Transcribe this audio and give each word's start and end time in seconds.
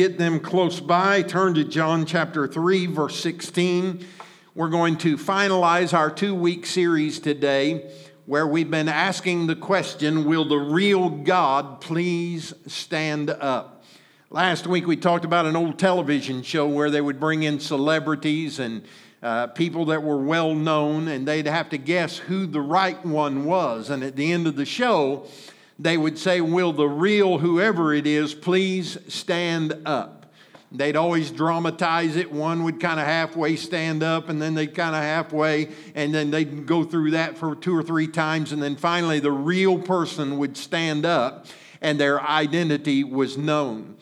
Get 0.00 0.16
them 0.16 0.40
close 0.40 0.80
by. 0.80 1.20
Turn 1.20 1.52
to 1.56 1.62
John 1.62 2.06
chapter 2.06 2.48
3, 2.48 2.86
verse 2.86 3.20
16. 3.20 4.02
We're 4.54 4.70
going 4.70 4.96
to 4.96 5.18
finalize 5.18 5.92
our 5.92 6.10
two 6.10 6.34
week 6.34 6.64
series 6.64 7.20
today 7.20 7.92
where 8.24 8.46
we've 8.46 8.70
been 8.70 8.88
asking 8.88 9.46
the 9.46 9.56
question 9.56 10.24
Will 10.24 10.46
the 10.46 10.56
real 10.56 11.10
God 11.10 11.82
please 11.82 12.54
stand 12.66 13.28
up? 13.28 13.84
Last 14.30 14.66
week 14.66 14.86
we 14.86 14.96
talked 14.96 15.26
about 15.26 15.44
an 15.44 15.54
old 15.54 15.78
television 15.78 16.42
show 16.44 16.66
where 16.66 16.88
they 16.88 17.02
would 17.02 17.20
bring 17.20 17.42
in 17.42 17.60
celebrities 17.60 18.58
and 18.58 18.86
uh, 19.22 19.48
people 19.48 19.84
that 19.84 20.02
were 20.02 20.22
well 20.22 20.54
known, 20.54 21.08
and 21.08 21.28
they'd 21.28 21.46
have 21.46 21.68
to 21.68 21.76
guess 21.76 22.16
who 22.16 22.46
the 22.46 22.62
right 22.62 23.04
one 23.04 23.44
was. 23.44 23.90
And 23.90 24.02
at 24.02 24.16
the 24.16 24.32
end 24.32 24.46
of 24.46 24.56
the 24.56 24.64
show, 24.64 25.26
they 25.80 25.96
would 25.96 26.18
say, 26.18 26.40
Will 26.40 26.72
the 26.72 26.88
real 26.88 27.38
whoever 27.38 27.94
it 27.94 28.06
is 28.06 28.34
please 28.34 28.98
stand 29.08 29.74
up? 29.86 30.26
They'd 30.72 30.94
always 30.94 31.32
dramatize 31.32 32.14
it. 32.14 32.30
One 32.30 32.62
would 32.62 32.78
kind 32.78 33.00
of 33.00 33.06
halfway 33.06 33.56
stand 33.56 34.04
up, 34.04 34.28
and 34.28 34.40
then 34.40 34.54
they'd 34.54 34.74
kind 34.74 34.94
of 34.94 35.02
halfway, 35.02 35.70
and 35.96 36.14
then 36.14 36.30
they'd 36.30 36.64
go 36.64 36.84
through 36.84 37.12
that 37.12 37.36
for 37.36 37.56
two 37.56 37.76
or 37.76 37.82
three 37.82 38.06
times, 38.06 38.52
and 38.52 38.62
then 38.62 38.76
finally 38.76 39.18
the 39.18 39.32
real 39.32 39.78
person 39.78 40.38
would 40.38 40.56
stand 40.56 41.04
up, 41.04 41.46
and 41.80 41.98
their 41.98 42.22
identity 42.22 43.02
was 43.02 43.36
known. 43.36 43.96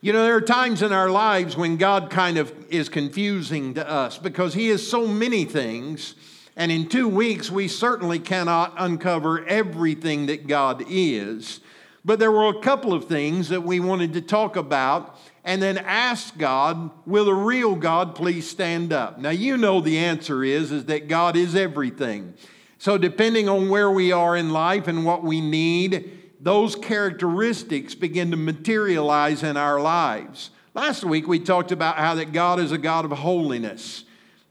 You 0.00 0.14
know, 0.14 0.22
there 0.22 0.36
are 0.36 0.40
times 0.40 0.80
in 0.80 0.92
our 0.92 1.10
lives 1.10 1.56
when 1.56 1.76
God 1.76 2.08
kind 2.08 2.38
of 2.38 2.54
is 2.70 2.88
confusing 2.88 3.74
to 3.74 3.86
us 3.86 4.16
because 4.16 4.54
He 4.54 4.68
is 4.68 4.88
so 4.88 5.06
many 5.06 5.44
things 5.44 6.14
and 6.56 6.72
in 6.72 6.88
two 6.88 7.06
weeks, 7.06 7.50
we 7.50 7.68
certainly 7.68 8.18
cannot 8.18 8.74
uncover 8.78 9.44
everything 9.46 10.26
that 10.26 10.46
God 10.46 10.84
is. 10.88 11.60
But 12.02 12.18
there 12.18 12.32
were 12.32 12.48
a 12.48 12.60
couple 12.60 12.94
of 12.94 13.04
things 13.04 13.50
that 13.50 13.62
we 13.62 13.78
wanted 13.78 14.14
to 14.14 14.22
talk 14.22 14.56
about 14.56 15.18
and 15.44 15.60
then 15.60 15.76
ask 15.76 16.36
God, 16.38 16.90
will 17.04 17.26
the 17.26 17.34
real 17.34 17.76
God 17.76 18.14
please 18.14 18.48
stand 18.48 18.92
up? 18.92 19.18
Now, 19.18 19.30
you 19.30 19.56
know 19.56 19.80
the 19.80 19.98
answer 19.98 20.42
is, 20.42 20.72
is 20.72 20.86
that 20.86 21.08
God 21.08 21.36
is 21.36 21.54
everything. 21.54 22.34
So, 22.78 22.96
depending 22.96 23.48
on 23.48 23.68
where 23.68 23.90
we 23.90 24.12
are 24.12 24.36
in 24.36 24.50
life 24.50 24.88
and 24.88 25.04
what 25.04 25.22
we 25.22 25.40
need, 25.40 26.32
those 26.40 26.74
characteristics 26.74 27.94
begin 27.94 28.30
to 28.30 28.36
materialize 28.36 29.42
in 29.42 29.56
our 29.56 29.80
lives. 29.80 30.50
Last 30.74 31.04
week, 31.04 31.26
we 31.26 31.38
talked 31.38 31.72
about 31.72 31.96
how 31.96 32.14
that 32.16 32.32
God 32.32 32.60
is 32.60 32.72
a 32.72 32.78
God 32.78 33.04
of 33.04 33.12
holiness, 33.12 34.04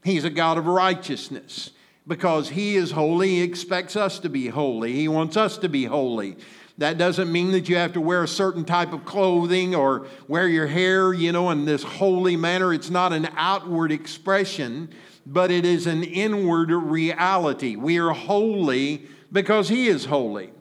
He's 0.03 0.23
a 0.23 0.29
God 0.29 0.57
of 0.57 0.67
righteousness 0.67 1.71
because 2.07 2.49
He 2.49 2.75
is 2.75 2.91
holy. 2.91 3.29
He 3.29 3.41
expects 3.41 3.95
us 3.95 4.19
to 4.19 4.29
be 4.29 4.47
holy. 4.47 4.93
He 4.93 5.07
wants 5.07 5.37
us 5.37 5.57
to 5.59 5.69
be 5.69 5.85
holy. 5.85 6.37
That 6.77 6.97
doesn't 6.97 7.31
mean 7.31 7.51
that 7.51 7.69
you 7.69 7.77
have 7.77 7.93
to 7.93 8.01
wear 8.01 8.23
a 8.23 8.27
certain 8.27 8.65
type 8.65 8.91
of 8.91 9.05
clothing 9.05 9.73
or 9.73 10.07
wear 10.27 10.47
your 10.47 10.67
hair, 10.67 11.13
you 11.13 11.31
know, 11.31 11.49
in 11.51 11.63
this 11.63 11.83
holy 11.83 12.35
manner. 12.35 12.73
It's 12.73 12.89
not 12.89 13.13
an 13.13 13.29
outward 13.37 13.93
expression, 13.93 14.89
but 15.25 15.51
it 15.51 15.65
is 15.65 15.87
an 15.87 16.03
inward 16.03 16.71
reality. 16.71 17.77
We 17.77 17.97
are 17.97 18.11
holy 18.11 19.07
because 19.31 19.69
He 19.69 19.87
is 19.87 20.05
holy. 20.05 20.51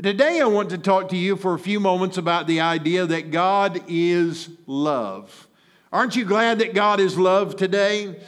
Today, 0.00 0.40
I 0.40 0.46
want 0.46 0.70
to 0.70 0.78
talk 0.78 1.08
to 1.08 1.16
you 1.16 1.36
for 1.36 1.54
a 1.54 1.58
few 1.58 1.80
moments 1.80 2.16
about 2.16 2.46
the 2.46 2.60
idea 2.60 3.06
that 3.06 3.30
God 3.30 3.82
is 3.88 4.50
love. 4.66 5.48
Aren't 5.90 6.16
you 6.16 6.24
glad 6.24 6.58
that 6.58 6.74
God 6.74 7.00
is 7.00 7.18
love 7.18 7.56
today? 7.56 8.20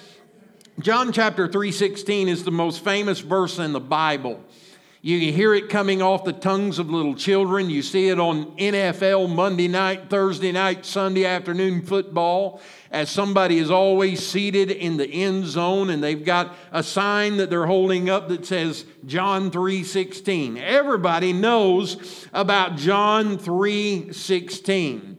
John 0.81 1.11
chapter 1.11 1.49
3:16 1.49 2.29
is 2.29 2.45
the 2.45 2.53
most 2.53 2.85
famous 2.85 3.19
verse 3.19 3.59
in 3.59 3.73
the 3.73 3.81
Bible. 3.81 4.41
You 5.03 5.33
hear 5.33 5.53
it 5.53 5.69
coming 5.69 6.01
off 6.01 6.23
the 6.23 6.33
tongues 6.33 6.79
of 6.79 6.89
little 6.89 7.17
children. 7.17 7.69
You 7.69 7.83
see 7.83 8.11
it 8.11 8.21
on 8.21 8.53
NFL 8.57 9.27
Monday 9.27 9.67
night, 9.67 10.09
Thursday 10.09 10.53
night, 10.53 10.87
Sunday 10.87 11.25
afternoon 11.25 11.83
football 11.83 12.61
as 12.93 13.11
somebody 13.11 13.59
is 13.59 13.73
always 13.73 14.25
seated 14.25 14.71
in 14.71 14.99
the 14.99 15.09
end 15.09 15.47
zone 15.47 15.91
and 15.91 16.01
they've 16.01 16.25
got 16.25 16.55
a 16.71 16.85
sign 16.85 17.39
that 17.39 17.51
they're 17.51 17.67
holding 17.67 18.09
up 18.09 18.29
that 18.29 18.47
says 18.47 18.85
John 19.05 19.51
3:16. 19.51 20.57
Everybody 20.59 21.33
knows 21.33 22.27
about 22.33 22.77
John 22.77 23.37
3:16. 23.37 25.17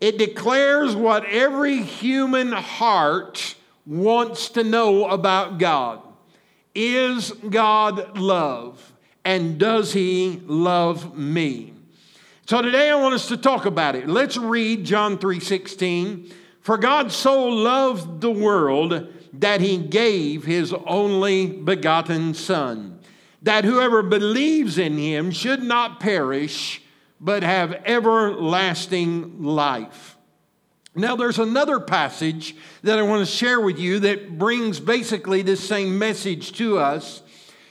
It 0.00 0.16
declares 0.16 0.96
what 0.96 1.26
every 1.26 1.82
human 1.82 2.52
heart 2.52 3.56
wants 3.86 4.50
to 4.50 4.64
know 4.64 5.06
about 5.06 5.58
God. 5.58 6.00
Is 6.74 7.32
God 7.32 8.18
love? 8.18 8.92
And 9.24 9.58
does 9.58 9.92
He 9.92 10.42
love 10.46 11.16
me? 11.16 11.74
So 12.46 12.60
today 12.60 12.90
I 12.90 12.96
want 12.96 13.14
us 13.14 13.28
to 13.28 13.36
talk 13.36 13.66
about 13.66 13.94
it. 13.94 14.08
Let's 14.08 14.36
read 14.36 14.84
John 14.84 15.18
3:16. 15.18 16.32
For 16.60 16.78
God 16.78 17.10
so 17.10 17.44
loved 17.48 18.20
the 18.20 18.30
world 18.30 19.08
that 19.32 19.60
he 19.60 19.78
gave 19.78 20.44
his 20.44 20.72
only 20.86 21.46
begotten 21.46 22.34
son, 22.34 23.00
that 23.42 23.64
whoever 23.64 24.02
believes 24.02 24.78
in 24.78 24.96
him 24.98 25.30
should 25.32 25.62
not 25.62 25.98
perish, 25.98 26.82
but 27.20 27.42
have 27.42 27.82
everlasting 27.84 29.42
life. 29.42 30.16
Now, 30.94 31.16
there's 31.16 31.38
another 31.38 31.80
passage 31.80 32.54
that 32.82 32.98
I 32.98 33.02
want 33.02 33.26
to 33.26 33.32
share 33.32 33.60
with 33.60 33.78
you 33.78 34.00
that 34.00 34.38
brings 34.38 34.78
basically 34.78 35.40
this 35.40 35.66
same 35.66 35.98
message 35.98 36.52
to 36.58 36.78
us. 36.78 37.22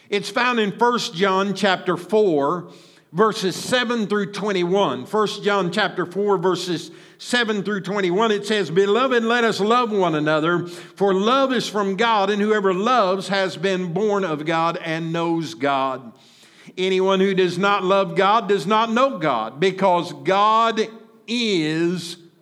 It's 0.10 0.30
found 0.30 0.60
in 0.60 0.72
1 0.72 1.00
John 1.14 1.54
chapter 1.54 1.98
4, 1.98 2.72
verses 3.14 3.56
7 3.56 4.08
through 4.08 4.32
21. 4.32 5.06
1 5.06 5.28
John 5.44 5.72
chapter 5.72 6.08
4, 6.08 6.40
verses 6.40 6.90
7 7.20 7.62
through 7.62 7.82
21. 7.82 8.32
It 8.32 8.48
says, 8.48 8.72
Beloved, 8.72 9.24
let 9.24 9.44
us 9.44 9.60
love 9.60 9.92
one 9.92 10.16
another, 10.16 10.68
for 10.68 11.14
love 11.14 11.54
is 11.54 11.70
from 11.70 11.98
God, 11.98 12.32
and 12.32 12.42
whoever 12.42 12.74
loves 12.74 13.28
has 13.28 13.56
been 13.56 13.94
born 13.94 14.26
of 14.26 14.46
God 14.46 14.78
and 14.78 15.14
knows 15.14 15.54
God. 15.54 16.12
Anyone 16.76 17.20
who 17.20 17.36
does 17.36 17.60
not 17.60 17.84
love 17.84 18.16
God 18.16 18.50
does 18.50 18.66
not 18.66 18.92
know 18.92 19.20
God, 19.20 19.60
because 19.60 20.12
God 20.12 20.82
is 21.28 22.18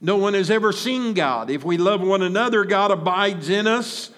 No 0.00 0.16
one 0.16 0.34
has 0.34 0.50
ever 0.50 0.72
seen 0.72 1.12
God. 1.14 1.50
If 1.50 1.64
we 1.64 1.76
love 1.76 2.00
one 2.00 2.22
another, 2.22 2.64
God 2.64 2.90
abides 2.90 3.48
in 3.48 3.66
us, 3.66 4.10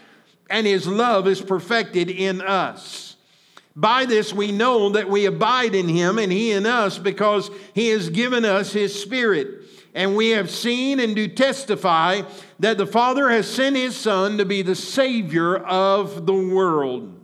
and 0.49 0.67
his 0.67 0.87
love 0.87 1.27
is 1.27 1.41
perfected 1.41 2.09
in 2.09 2.41
us. 2.41 3.17
By 3.75 4.05
this 4.05 4.33
we 4.35 4.53
know 4.53 4.91
that 4.91 5.09
we 5.09 5.25
abide 5.25 5.75
in 5.75 5.89
him 5.89 6.19
and 6.19 6.31
he 6.31 6.53
in 6.53 6.67
us 6.67 6.99
because 6.99 7.51
he 7.75 7.89
has 7.89 8.11
given 8.11 8.45
us 8.45 8.73
his 8.73 9.01
spirit. 9.01 9.63
And 9.95 10.17
we 10.17 10.31
have 10.31 10.51
seen 10.51 11.01
and 11.01 11.15
do 11.17 11.29
testify 11.29 12.23
that 12.61 12.79
the 12.79 12.87
Father 12.87 13.29
has 13.31 13.47
sent 13.49 13.77
his 13.77 13.97
Son 13.97 14.39
to 14.39 14.45
be 14.45 14.63
the 14.63 14.75
Savior 14.75 15.57
of 15.57 16.27
the 16.27 16.35
world. 16.35 17.19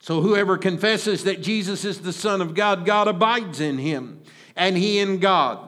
So 0.00 0.22
whoever 0.22 0.56
confesses 0.56 1.24
that 1.24 1.42
Jesus 1.42 1.84
is 1.84 2.00
the 2.00 2.12
Son 2.12 2.40
of 2.40 2.54
God, 2.54 2.86
God 2.86 3.08
abides 3.08 3.60
in 3.60 3.78
him, 3.78 4.22
and 4.56 4.76
he 4.76 4.98
in 4.98 5.18
God. 5.18 5.67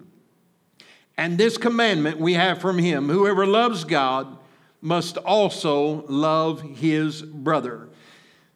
And 1.21 1.37
this 1.37 1.55
commandment 1.55 2.19
we 2.19 2.33
have 2.33 2.59
from 2.59 2.79
him 2.79 3.07
whoever 3.07 3.45
loves 3.45 3.83
God 3.83 4.39
must 4.81 5.17
also 5.17 6.03
love 6.07 6.63
his 6.63 7.21
brother. 7.21 7.89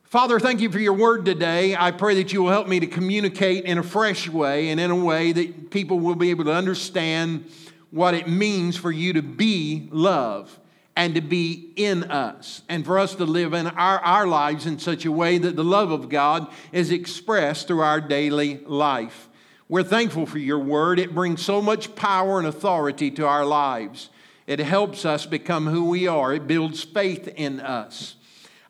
Father, 0.01 0.39
thank 0.39 0.61
you 0.61 0.71
for 0.71 0.79
your 0.79 0.93
word 0.93 1.25
today. 1.25 1.75
I 1.75 1.91
pray 1.91 2.15
that 2.15 2.33
you 2.33 2.41
will 2.41 2.49
help 2.49 2.67
me 2.67 2.79
to 2.79 2.87
communicate 2.87 3.65
in 3.65 3.77
a 3.77 3.83
fresh 3.83 4.27
way 4.27 4.69
and 4.69 4.79
in 4.79 4.89
a 4.89 4.95
way 4.95 5.31
that 5.31 5.69
people 5.69 5.99
will 5.99 6.15
be 6.15 6.31
able 6.31 6.45
to 6.45 6.53
understand 6.53 7.47
what 7.91 8.15
it 8.15 8.27
means 8.27 8.75
for 8.75 8.91
you 8.91 9.13
to 9.13 9.21
be 9.21 9.87
love 9.91 10.59
and 10.95 11.13
to 11.13 11.21
be 11.21 11.71
in 11.75 12.05
us, 12.05 12.63
and 12.67 12.83
for 12.83 12.97
us 12.97 13.13
to 13.13 13.25
live 13.25 13.53
in 13.53 13.67
our, 13.67 13.99
our 13.99 14.25
lives 14.25 14.65
in 14.65 14.79
such 14.79 15.05
a 15.05 15.11
way 15.11 15.37
that 15.37 15.55
the 15.55 15.63
love 15.63 15.91
of 15.91 16.09
God 16.09 16.51
is 16.71 16.89
expressed 16.89 17.67
through 17.67 17.81
our 17.81 18.01
daily 18.01 18.57
life. 18.65 19.29
We're 19.67 19.83
thankful 19.83 20.27
for 20.27 20.37
your 20.37 20.59
word. 20.59 20.99
It 20.99 21.15
brings 21.15 21.43
so 21.43 21.61
much 21.61 21.95
power 21.95 22.37
and 22.37 22.47
authority 22.47 23.09
to 23.11 23.25
our 23.25 23.45
lives. 23.45 24.09
It 24.45 24.59
helps 24.59 25.05
us 25.05 25.25
become 25.25 25.65
who 25.65 25.89
we 25.89 26.07
are, 26.07 26.33
it 26.33 26.45
builds 26.45 26.83
faith 26.83 27.27
in 27.35 27.59
us. 27.59 28.15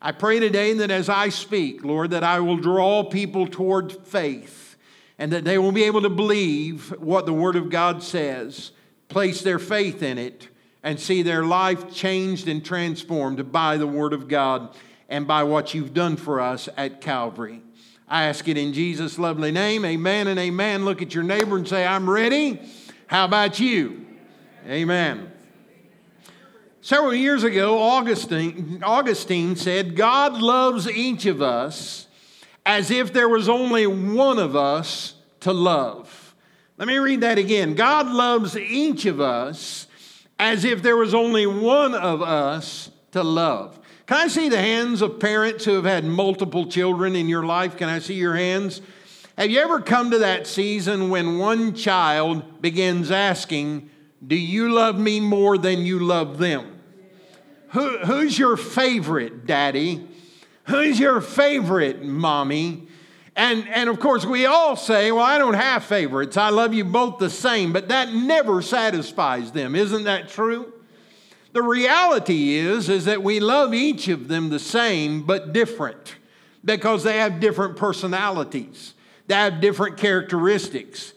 I 0.00 0.12
pray 0.12 0.40
today 0.40 0.72
that 0.74 0.90
as 0.90 1.08
I 1.08 1.28
speak, 1.28 1.84
Lord, 1.84 2.10
that 2.12 2.24
I 2.24 2.40
will 2.40 2.56
draw 2.56 3.04
people 3.04 3.46
toward 3.46 3.92
faith 4.06 4.76
and 5.18 5.32
that 5.32 5.44
they 5.44 5.58
will 5.58 5.72
be 5.72 5.84
able 5.84 6.02
to 6.02 6.10
believe 6.10 6.90
what 6.98 7.26
the 7.26 7.32
Word 7.32 7.56
of 7.56 7.70
God 7.70 8.02
says, 8.02 8.72
place 9.08 9.42
their 9.42 9.58
faith 9.58 10.02
in 10.02 10.18
it, 10.18 10.48
and 10.82 11.00
see 11.00 11.22
their 11.22 11.44
life 11.44 11.92
changed 11.92 12.48
and 12.48 12.64
transformed 12.64 13.50
by 13.50 13.76
the 13.76 13.86
Word 13.86 14.12
of 14.12 14.28
God 14.28 14.74
and 15.08 15.26
by 15.26 15.42
what 15.42 15.74
you've 15.74 15.94
done 15.94 16.16
for 16.16 16.40
us 16.40 16.68
at 16.76 17.00
Calvary. 17.00 17.62
I 18.08 18.24
ask 18.24 18.46
it 18.46 18.56
in 18.56 18.72
Jesus' 18.72 19.18
lovely 19.18 19.50
name. 19.50 19.84
Amen 19.84 20.28
and 20.28 20.38
amen. 20.38 20.84
Look 20.84 21.02
at 21.02 21.14
your 21.14 21.24
neighbor 21.24 21.56
and 21.56 21.66
say, 21.66 21.84
I'm 21.84 22.08
ready. 22.08 22.60
How 23.08 23.24
about 23.24 23.58
you? 23.58 24.06
Amen. 24.66 25.32
Several 26.80 27.14
years 27.14 27.42
ago, 27.42 27.82
Augustine, 27.82 28.80
Augustine 28.84 29.56
said, 29.56 29.96
God 29.96 30.34
loves 30.34 30.88
each 30.88 31.26
of 31.26 31.42
us 31.42 32.06
as 32.64 32.92
if 32.92 33.12
there 33.12 33.28
was 33.28 33.48
only 33.48 33.88
one 33.88 34.38
of 34.38 34.54
us 34.54 35.14
to 35.40 35.52
love. 35.52 36.34
Let 36.78 36.86
me 36.86 36.98
read 36.98 37.22
that 37.22 37.38
again. 37.38 37.74
God 37.74 38.06
loves 38.06 38.56
each 38.56 39.04
of 39.06 39.20
us 39.20 39.88
as 40.38 40.64
if 40.64 40.82
there 40.82 40.96
was 40.96 41.14
only 41.14 41.46
one 41.46 41.94
of 41.94 42.22
us 42.22 42.90
to 43.12 43.24
love. 43.24 43.80
Can 44.06 44.18
I 44.18 44.28
see 44.28 44.48
the 44.48 44.60
hands 44.60 45.02
of 45.02 45.18
parents 45.18 45.64
who 45.64 45.74
have 45.74 45.84
had 45.84 46.04
multiple 46.04 46.66
children 46.66 47.16
in 47.16 47.28
your 47.28 47.44
life? 47.44 47.76
Can 47.76 47.88
I 47.88 47.98
see 47.98 48.14
your 48.14 48.36
hands? 48.36 48.80
Have 49.36 49.50
you 49.50 49.58
ever 49.58 49.80
come 49.80 50.12
to 50.12 50.18
that 50.18 50.46
season 50.46 51.10
when 51.10 51.38
one 51.38 51.74
child 51.74 52.62
begins 52.62 53.10
asking, 53.10 53.90
Do 54.24 54.36
you 54.36 54.72
love 54.72 54.96
me 54.96 55.18
more 55.18 55.58
than 55.58 55.80
you 55.84 55.98
love 55.98 56.38
them? 56.38 56.78
Who, 57.70 57.98
who's 57.98 58.38
your 58.38 58.56
favorite, 58.56 59.44
daddy? 59.44 60.06
Who's 60.64 61.00
your 61.00 61.20
favorite, 61.20 62.04
mommy? 62.04 62.86
And, 63.34 63.68
and 63.68 63.90
of 63.90 63.98
course, 63.98 64.24
we 64.24 64.46
all 64.46 64.76
say, 64.76 65.10
Well, 65.10 65.24
I 65.24 65.36
don't 65.36 65.54
have 65.54 65.82
favorites. 65.82 66.36
I 66.36 66.50
love 66.50 66.72
you 66.72 66.84
both 66.84 67.18
the 67.18 67.28
same, 67.28 67.72
but 67.72 67.88
that 67.88 68.14
never 68.14 68.62
satisfies 68.62 69.50
them. 69.50 69.74
Isn't 69.74 70.04
that 70.04 70.28
true? 70.28 70.72
The 71.56 71.62
reality 71.62 72.56
is, 72.56 72.90
is 72.90 73.06
that 73.06 73.22
we 73.22 73.40
love 73.40 73.72
each 73.72 74.08
of 74.08 74.28
them 74.28 74.50
the 74.50 74.58
same, 74.58 75.22
but 75.22 75.54
different 75.54 76.16
because 76.62 77.02
they 77.02 77.16
have 77.16 77.40
different 77.40 77.78
personalities, 77.78 78.92
they 79.26 79.36
have 79.36 79.62
different 79.62 79.96
characteristics. 79.96 81.14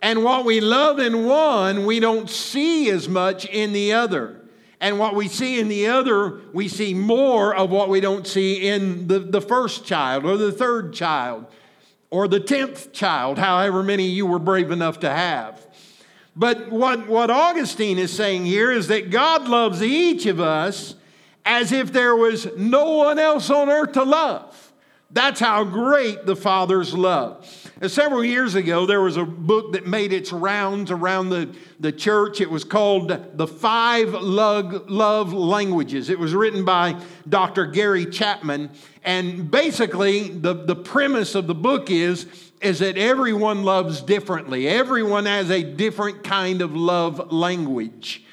And 0.00 0.24
what 0.24 0.46
we 0.46 0.62
love 0.62 0.98
in 0.98 1.26
one, 1.26 1.84
we 1.84 2.00
don't 2.00 2.30
see 2.30 2.88
as 2.88 3.06
much 3.06 3.44
in 3.44 3.74
the 3.74 3.92
other. 3.92 4.40
And 4.80 4.98
what 4.98 5.14
we 5.14 5.28
see 5.28 5.60
in 5.60 5.68
the 5.68 5.88
other, 5.88 6.40
we 6.54 6.68
see 6.68 6.94
more 6.94 7.54
of 7.54 7.68
what 7.68 7.90
we 7.90 8.00
don't 8.00 8.26
see 8.26 8.66
in 8.66 9.08
the, 9.08 9.18
the 9.18 9.42
first 9.42 9.84
child 9.84 10.24
or 10.24 10.38
the 10.38 10.52
third 10.52 10.94
child 10.94 11.44
or 12.08 12.28
the 12.28 12.40
tenth 12.40 12.94
child, 12.94 13.38
however 13.38 13.82
many 13.82 14.06
you 14.06 14.24
were 14.24 14.38
brave 14.38 14.70
enough 14.70 15.00
to 15.00 15.10
have. 15.10 15.66
But 16.34 16.70
what, 16.70 17.08
what 17.08 17.30
Augustine 17.30 17.98
is 17.98 18.12
saying 18.12 18.46
here 18.46 18.72
is 18.72 18.88
that 18.88 19.10
God 19.10 19.48
loves 19.48 19.82
each 19.82 20.26
of 20.26 20.40
us 20.40 20.94
as 21.44 21.72
if 21.72 21.92
there 21.92 22.16
was 22.16 22.48
no 22.56 22.92
one 22.92 23.18
else 23.18 23.50
on 23.50 23.68
earth 23.68 23.92
to 23.92 24.02
love. 24.02 24.72
That's 25.10 25.40
how 25.40 25.64
great 25.64 26.24
the 26.24 26.36
Father's 26.36 26.94
love. 26.94 27.46
Now, 27.82 27.88
several 27.88 28.24
years 28.24 28.54
ago, 28.54 28.86
there 28.86 29.02
was 29.02 29.18
a 29.18 29.24
book 29.24 29.72
that 29.72 29.86
made 29.86 30.10
its 30.10 30.32
rounds 30.32 30.90
around 30.90 31.28
the, 31.28 31.54
the 31.80 31.92
church. 31.92 32.40
It 32.40 32.50
was 32.50 32.64
called 32.64 33.36
The 33.36 33.46
Five 33.46 34.14
Love 34.14 35.32
Languages. 35.34 36.08
It 36.08 36.18
was 36.18 36.34
written 36.34 36.64
by 36.64 36.98
Dr. 37.28 37.66
Gary 37.66 38.06
Chapman. 38.06 38.70
And 39.04 39.50
basically, 39.50 40.30
the, 40.30 40.54
the 40.54 40.76
premise 40.76 41.34
of 41.34 41.46
the 41.46 41.54
book 41.54 41.90
is, 41.90 42.51
is 42.62 42.78
that 42.78 42.96
everyone 42.96 43.64
loves 43.64 44.00
differently, 44.00 44.68
everyone 44.68 45.26
has 45.26 45.50
a 45.50 45.62
different 45.62 46.24
kind 46.24 46.62
of 46.62 46.74
love 46.76 47.32
language. 47.32 48.24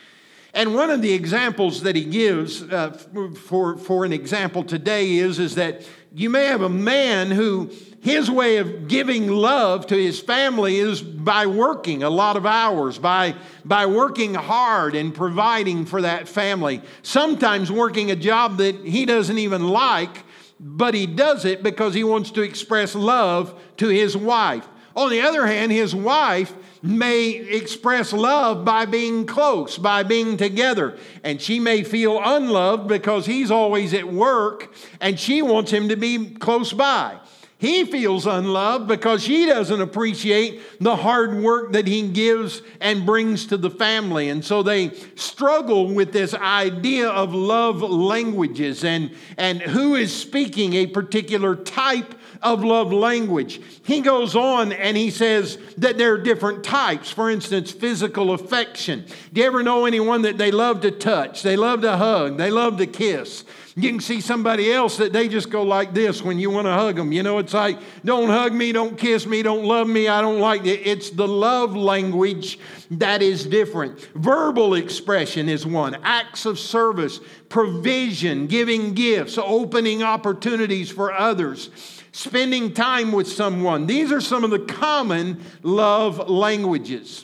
And 0.54 0.74
one 0.74 0.90
of 0.90 1.02
the 1.02 1.14
examples 1.14 1.84
that 1.84 1.96
he 1.96 2.04
gives 2.04 2.64
uh, 2.64 2.92
for, 3.36 3.78
for 3.78 4.04
an 4.04 4.12
example 4.12 4.64
today 4.64 5.18
is, 5.18 5.38
is 5.38 5.56
that 5.56 5.88
you 6.12 6.30
may 6.30 6.46
have 6.46 6.62
a 6.62 6.70
man 6.70 7.30
who 7.30 7.72
his 8.02 8.32
way 8.32 8.58
of 8.58 8.88
giving 8.88 9.28
love 9.28 9.86
to 9.88 9.96
his 9.96 10.20
family 10.20 10.78
is 10.78 11.02
by 11.02 11.46
working 11.46 12.02
a 12.02 12.10
lot 12.10 12.38
of 12.38 12.46
hours, 12.46 12.98
by, 12.98 13.36
by 13.66 13.86
working 13.86 14.34
hard 14.34 14.96
and 14.96 15.14
providing 15.14 15.86
for 15.86 16.02
that 16.02 16.28
family. 16.28 16.82
Sometimes 17.04 17.72
working 17.72 18.10
a 18.10 18.16
job 18.16 18.58
that 18.58 18.76
he 18.86 19.06
doesn't 19.06 19.38
even 19.38 19.68
like, 19.68 20.24
but 20.60 20.94
he 20.94 21.06
does 21.06 21.46
it 21.46 21.64
because 21.64 21.94
he 21.94 22.04
wants 22.04 22.32
to 22.32 22.42
express 22.42 22.96
love 22.96 23.60
to 23.78 23.88
his 23.88 24.16
wife. 24.18 24.68
On 24.96 25.10
the 25.10 25.22
other 25.22 25.46
hand, 25.46 25.72
his 25.72 25.96
wife 25.96 26.54
may 26.82 27.30
express 27.30 28.14
love 28.14 28.66
by 28.66 28.86
being 28.86 29.26
close, 29.26 29.78
by 29.78 30.04
being 30.04 30.38
together. 30.38 30.98
And 31.24 31.42
she 31.42 31.60
may 31.60 31.84
feel 31.84 32.20
unloved 32.22 32.88
because 32.88 33.26
he's 33.26 33.52
always 33.52 33.94
at 33.94 34.12
work 34.12 34.74
and 35.00 35.20
she 35.20 35.42
wants 35.42 35.72
him 35.72 35.90
to 35.90 35.96
be 35.96 36.32
close 36.32 36.74
by. 36.74 37.20
He 37.60 37.84
feels 37.84 38.26
unloved 38.26 38.88
because 38.88 39.22
she 39.22 39.46
doesn't 39.46 39.82
appreciate 39.82 40.62
the 40.80 40.96
hard 40.96 41.36
work 41.36 41.74
that 41.74 41.88
he 41.88 42.08
gives 42.08 42.62
and 42.80 43.06
brings 43.06 43.48
to 43.48 43.58
the 43.58 43.70
family. 43.70 44.30
And 44.30 44.46
so 44.46 44.64
they 44.64 44.92
struggle 45.16 45.94
with 45.94 46.14
this 46.14 46.34
idea 46.34 47.10
of 47.10 47.36
love 47.36 47.82
languages 47.82 48.86
and, 48.86 49.12
and 49.38 49.62
who 49.62 49.96
is 49.96 50.16
speaking 50.16 50.74
a 50.74 50.88
particular 50.88 51.54
type 51.54 52.16
of 52.42 52.64
love 52.64 52.94
language. 52.94 53.60
He 53.84 54.00
goes 54.00 54.38
on 54.38 54.72
and 54.72 54.96
he 54.96 55.12
says 55.12 55.58
that 55.80 55.98
there 55.98 56.14
are 56.14 56.18
different 56.18 56.64
types. 56.64 57.12
For 57.12 57.30
instance, 57.30 57.74
physical 57.74 58.32
affection. 58.32 59.06
Do 59.34 59.42
you 59.42 59.48
ever 59.48 59.64
know 59.64 59.86
anyone 59.86 60.22
that 60.22 60.38
they 60.38 60.52
love 60.52 60.80
to 60.82 60.92
touch? 60.92 61.44
They 61.44 61.58
love 61.58 61.82
to 61.82 61.98
hug, 61.98 62.38
they 62.38 62.52
love 62.52 62.78
to 62.78 62.88
kiss. 62.88 63.44
You 63.82 63.92
can 63.92 64.02
see 64.02 64.20
somebody 64.20 64.74
else 64.74 64.98
that 64.98 65.14
they 65.14 65.30
just 65.30 65.50
go 65.50 65.64
like 65.64 65.94
this 65.94 66.22
when 66.22 66.38
you 66.38 66.50
want 66.50 66.68
to 66.68 66.74
hug 66.74 66.98
them. 66.98 67.14
You 67.14 67.24
know, 67.24 67.38
it's 67.38 67.54
like, 67.54 67.80
don't 68.04 68.28
hug 68.28 68.52
me, 68.52 68.74
don't 68.74 68.98
kiss 68.98 69.26
me, 69.26 69.42
don't 69.42 69.64
love 69.64 69.88
me, 69.88 70.10
I 70.10 70.20
don't 70.22 70.40
like 70.40 70.66
it. 70.66 70.86
It's 70.86 71.12
the 71.12 71.28
love 71.28 71.78
language 71.78 72.60
that 72.92 73.22
is 73.22 73.46
different. 73.46 74.02
Verbal 74.16 74.74
expression 74.74 75.48
is 75.48 75.66
one, 75.66 75.96
acts 76.04 76.46
of 76.46 76.60
service, 76.60 77.22
provision, 77.48 78.48
giving 78.48 78.94
gifts, 78.94 79.38
opening 79.38 80.04
opportunities 80.04 80.92
for 80.92 81.14
others 81.14 81.70
spending 82.12 82.74
time 82.74 83.14
with 83.14 83.28
someone. 83.28 83.86
These 83.86 84.12
are 84.12 84.20
some 84.20 84.44
of 84.44 84.50
the 84.50 84.60
common 84.60 85.42
love 85.64 86.28
languages. 86.28 87.24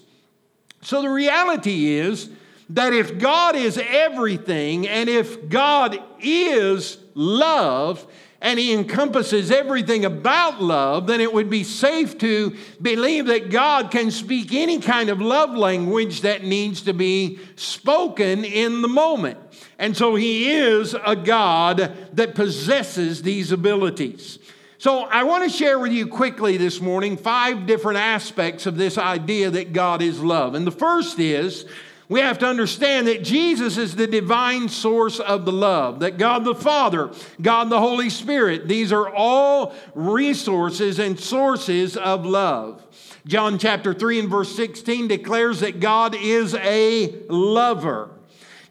So 0.81 1.01
the 1.01 1.09
reality 1.09 1.87
is 1.87 2.29
that 2.69 2.93
if 2.93 3.19
God 3.19 3.55
is 3.55 3.77
everything 3.77 4.87
and 4.87 5.09
if 5.09 5.49
God 5.49 6.01
is 6.19 6.97
love, 7.13 8.05
and 8.45 8.59
he 8.59 8.73
encompasses 8.73 9.49
everything 9.49 10.05
about 10.05 10.61
love, 10.61 11.07
then 11.07 11.19
it 11.19 11.33
would 11.33 11.49
be 11.49 11.63
safe 11.63 12.15
to 12.19 12.55
believe 12.79 13.25
that 13.25 13.49
God 13.49 13.89
can 13.89 14.11
speak 14.11 14.53
any 14.53 14.79
kind 14.79 15.09
of 15.09 15.19
love 15.19 15.55
language 15.55 16.21
that 16.21 16.43
needs 16.43 16.83
to 16.83 16.93
be 16.93 17.39
spoken 17.55 18.45
in 18.45 18.83
the 18.83 18.87
moment. 18.87 19.39
And 19.79 19.97
so 19.97 20.13
he 20.13 20.51
is 20.51 20.95
a 21.05 21.15
God 21.15 21.91
that 22.13 22.35
possesses 22.35 23.23
these 23.23 23.51
abilities. 23.51 24.37
So, 24.77 25.05
I 25.05 25.23
want 25.23 25.43
to 25.45 25.49
share 25.49 25.79
with 25.79 25.93
you 25.93 26.05
quickly 26.05 26.57
this 26.57 26.79
morning 26.79 27.17
five 27.17 27.65
different 27.65 27.97
aspects 27.97 28.67
of 28.67 28.77
this 28.77 28.97
idea 28.99 29.49
that 29.49 29.73
God 29.73 30.01
is 30.03 30.21
love. 30.21 30.53
And 30.53 30.67
the 30.67 30.71
first 30.71 31.17
is 31.17 31.65
We 32.07 32.19
have 32.19 32.37
to 32.39 32.45
understand 32.45 33.07
that 33.07 33.23
Jesus 33.23 33.77
is 33.77 33.95
the 33.95 34.05
divine 34.05 34.69
source 34.69 35.19
of 35.19 35.45
the 35.45 35.51
love, 35.51 36.01
that 36.01 36.17
God 36.17 36.45
the 36.45 36.53
Father, 36.53 37.11
God 37.41 37.69
the 37.69 37.79
Holy 37.79 38.11
Spirit, 38.11 38.67
these 38.67 38.93
are 38.93 39.09
all 39.09 39.73
resources 39.95 40.99
and 40.99 41.19
sources 41.19 41.97
of 41.97 42.25
love. 42.25 42.85
John 43.25 43.57
chapter 43.57 43.91
3 43.93 44.19
and 44.19 44.29
verse 44.29 44.55
16 44.55 45.07
declares 45.07 45.61
that 45.61 45.79
God 45.79 46.15
is 46.15 46.53
a 46.53 47.15
lover. 47.27 48.11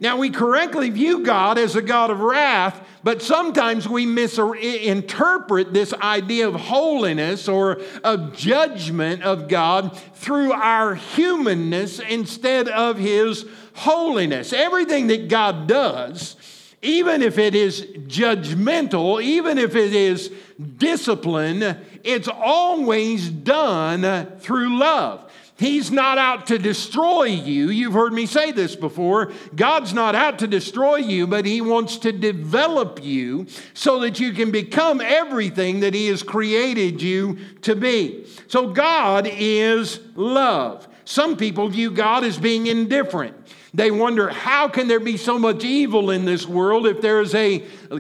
Now, 0.01 0.17
we 0.17 0.31
correctly 0.31 0.91
view 0.91 1.23
God 1.23 1.57
as 1.57 1.77
a 1.77 1.83
God 1.83 2.11
of 2.11 2.21
wrath, 2.21 2.81
but 3.05 3.23
sometimes 3.23 3.89
we 3.89 4.07
misinterpret 4.07 5.73
this 5.73 5.95
idea 5.95 6.49
of 6.49 6.55
holiness 6.55 7.49
or 7.49 7.81
of 8.03 8.37
judgment 8.37 9.23
of 9.23 9.49
God 9.49 9.97
through 10.15 10.53
our 10.53 10.95
humanness 10.95 12.01
instead 12.01 12.69
of 12.69 12.99
His 12.99 13.45
holiness. 13.75 14.53
Everything 14.53 15.07
that 15.09 15.29
God 15.29 15.67
does, 15.69 16.37
even 16.83 17.23
if 17.23 17.39
it 17.39 17.55
is 17.55 17.83
judgmental, 17.83 19.23
even 19.23 19.59
if 19.59 19.77
it 19.77 19.95
is 19.95 20.31
discipline, 20.77 21.79
it's 22.03 22.29
always 22.29 23.29
done 23.29 24.39
through 24.39 24.79
love. 24.79 25.31
He's 25.57 25.93
not 25.93 26.19
out 26.19 26.49
to 26.49 26.59
destroy 26.59 27.25
you. 27.25 27.71
You've 27.71 27.93
heard 27.93 28.13
me 28.13 28.27
say 28.27 28.51
this 28.51 28.75
before. 28.75 29.33
God's 29.55 29.95
not 29.95 30.17
out 30.17 30.41
to 30.41 30.49
destroy 30.49 30.97
you, 30.97 31.29
but 31.29 31.47
He 31.47 31.61
wants 31.61 31.97
to 31.99 32.11
develop 32.11 33.03
you 33.03 33.47
so 33.73 34.01
that 34.01 34.19
you 34.19 34.33
can 34.33 34.51
become 34.51 35.01
everything 35.01 35.81
that 35.81 35.95
He 35.95 36.09
has 36.09 36.25
created 36.25 37.01
you 37.01 37.39
to 37.63 37.77
be. 37.77 38.27
So, 38.49 38.73
God 38.73 39.29
is 39.31 40.01
love. 40.17 40.89
Some 41.05 41.37
people 41.37 41.69
view 41.69 41.93
God 41.93 42.25
as 42.25 42.37
being 42.37 42.67
indifferent. 42.67 43.37
They 43.75 43.91
wonder 43.91 44.29
how 44.29 44.69
can 44.69 44.87
there 44.87 45.01
be 45.01 45.17
so 45.17 45.37
much 45.37 45.65
evil 45.65 46.13
in 46.13 46.25
this 46.25 46.47
world 46.47 46.87
if 46.87 47.01
there 47.01 47.21
is 47.21 47.35
a 47.35 47.59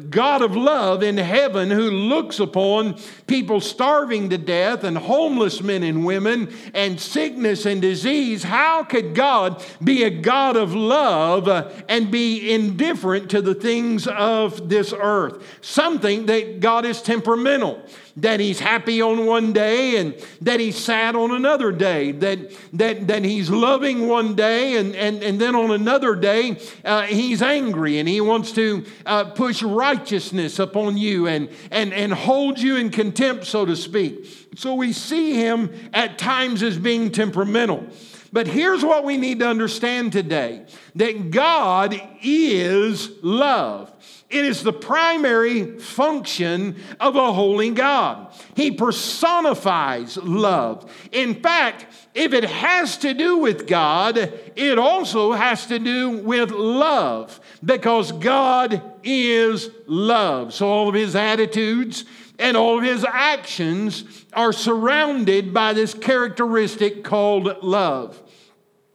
God 0.09 0.41
of 0.41 0.55
love 0.57 1.03
in 1.03 1.19
heaven 1.19 1.69
who 1.69 1.91
looks 1.91 2.39
upon 2.39 2.97
people 3.27 3.61
starving 3.61 4.31
to 4.31 4.39
death 4.39 4.85
and 4.85 4.97
homeless 4.97 5.61
men 5.61 5.83
and 5.83 6.07
women 6.07 6.55
and 6.75 7.01
sickness 7.01 7.67
and 7.67 7.83
disease. 7.83 8.45
How 8.45 8.85
could 8.85 9.17
God 9.17 9.65
be 9.83 10.05
a 10.05 10.11
God 10.11 10.57
of 10.57 10.77
love 10.77 11.49
uh, 11.49 11.69
and 11.89 12.09
be 12.09 12.53
indifferent 12.53 13.31
to 13.31 13.43
the 13.43 13.55
things 13.55 14.07
of 14.07 14.69
this 14.69 14.95
earth? 14.97 15.45
Something 15.61 16.27
that 16.27 16.61
God 16.61 16.85
is 16.85 17.03
temperamental 17.03 17.83
that 18.17 18.39
he's 18.41 18.61
happy 18.61 19.03
on 19.03 19.27
one 19.27 19.53
day 19.53 19.97
and 19.97 20.15
that 20.41 20.61
he's 20.61 20.77
sad 20.77 21.17
on 21.17 21.33
another 21.33 21.73
day, 21.73 22.13
that, 22.13 22.39
that, 22.73 23.09
that 23.09 23.25
he's 23.25 23.51
loving 23.51 24.07
one 24.07 24.35
day 24.35 24.77
and, 24.77 24.95
and, 24.95 25.23
and 25.23 25.41
then 25.41 25.55
on 25.55 25.71
another 25.71 26.15
day 26.15 26.57
uh, 26.85 27.03
he's 27.03 27.43
angry 27.43 27.99
and 27.99 28.09
he 28.09 28.21
wants 28.21 28.53
to 28.53 28.85
uh, 29.07 29.25
push 29.25 29.63
righteousness 29.63 30.59
upon 30.59 30.97
you 30.97 31.27
and, 31.27 31.49
and, 31.71 31.93
and 31.93 32.13
hold 32.13 32.59
you 32.59 32.77
in 32.77 32.91
contempt, 32.91 33.47
so 33.47 33.65
to 33.65 33.75
speak. 33.75 34.49
So 34.57 34.75
we 34.75 34.93
see 34.93 35.35
him 35.35 35.73
at 35.93 36.19
times 36.19 36.63
as 36.63 36.79
being 36.79 37.11
temperamental. 37.11 37.87
But 38.33 38.49
here's 38.49 38.85
what 38.85 39.05
we 39.05 39.17
need 39.17 39.39
to 39.41 39.49
understand 39.49 40.13
today 40.13 40.67
that 40.97 41.31
God 41.31 41.95
is 42.23 43.11
love. 43.23 43.93
It 44.35 44.45
is 44.45 44.65
the 44.65 44.73
primary 44.73 45.79
function 45.79 46.75
of 46.99 47.15
a 47.15 47.33
holy 47.33 47.71
God. 47.71 48.35
He 48.57 48.73
personifies 48.73 50.17
love. 50.17 50.93
In 51.13 51.37
fact, 51.37 51.87
if 52.15 52.33
it 52.33 52.43
has 52.43 52.97
to 52.99 53.15
do 53.15 53.39
with 53.39 53.69
God, 53.69 54.17
it 54.57 54.77
also 54.77 55.31
has 55.31 55.67
to 55.67 55.79
do 55.79 56.19
with 56.19 56.51
love 56.51 57.39
because 57.65 58.11
God 58.11 58.83
is 59.05 59.71
love. 59.87 60.53
So 60.53 60.67
all 60.67 60.89
of 60.89 60.97
his 60.97 61.15
attitudes 61.15 62.05
and 62.37 62.57
all 62.57 62.79
of 62.79 62.83
his 62.83 63.05
actions 63.05 64.25
are 64.33 64.53
surrounded 64.53 65.55
by 65.55 65.75
this 65.75 65.95
characteristic 65.95 67.05
called 67.05 67.63
love. 67.63 68.21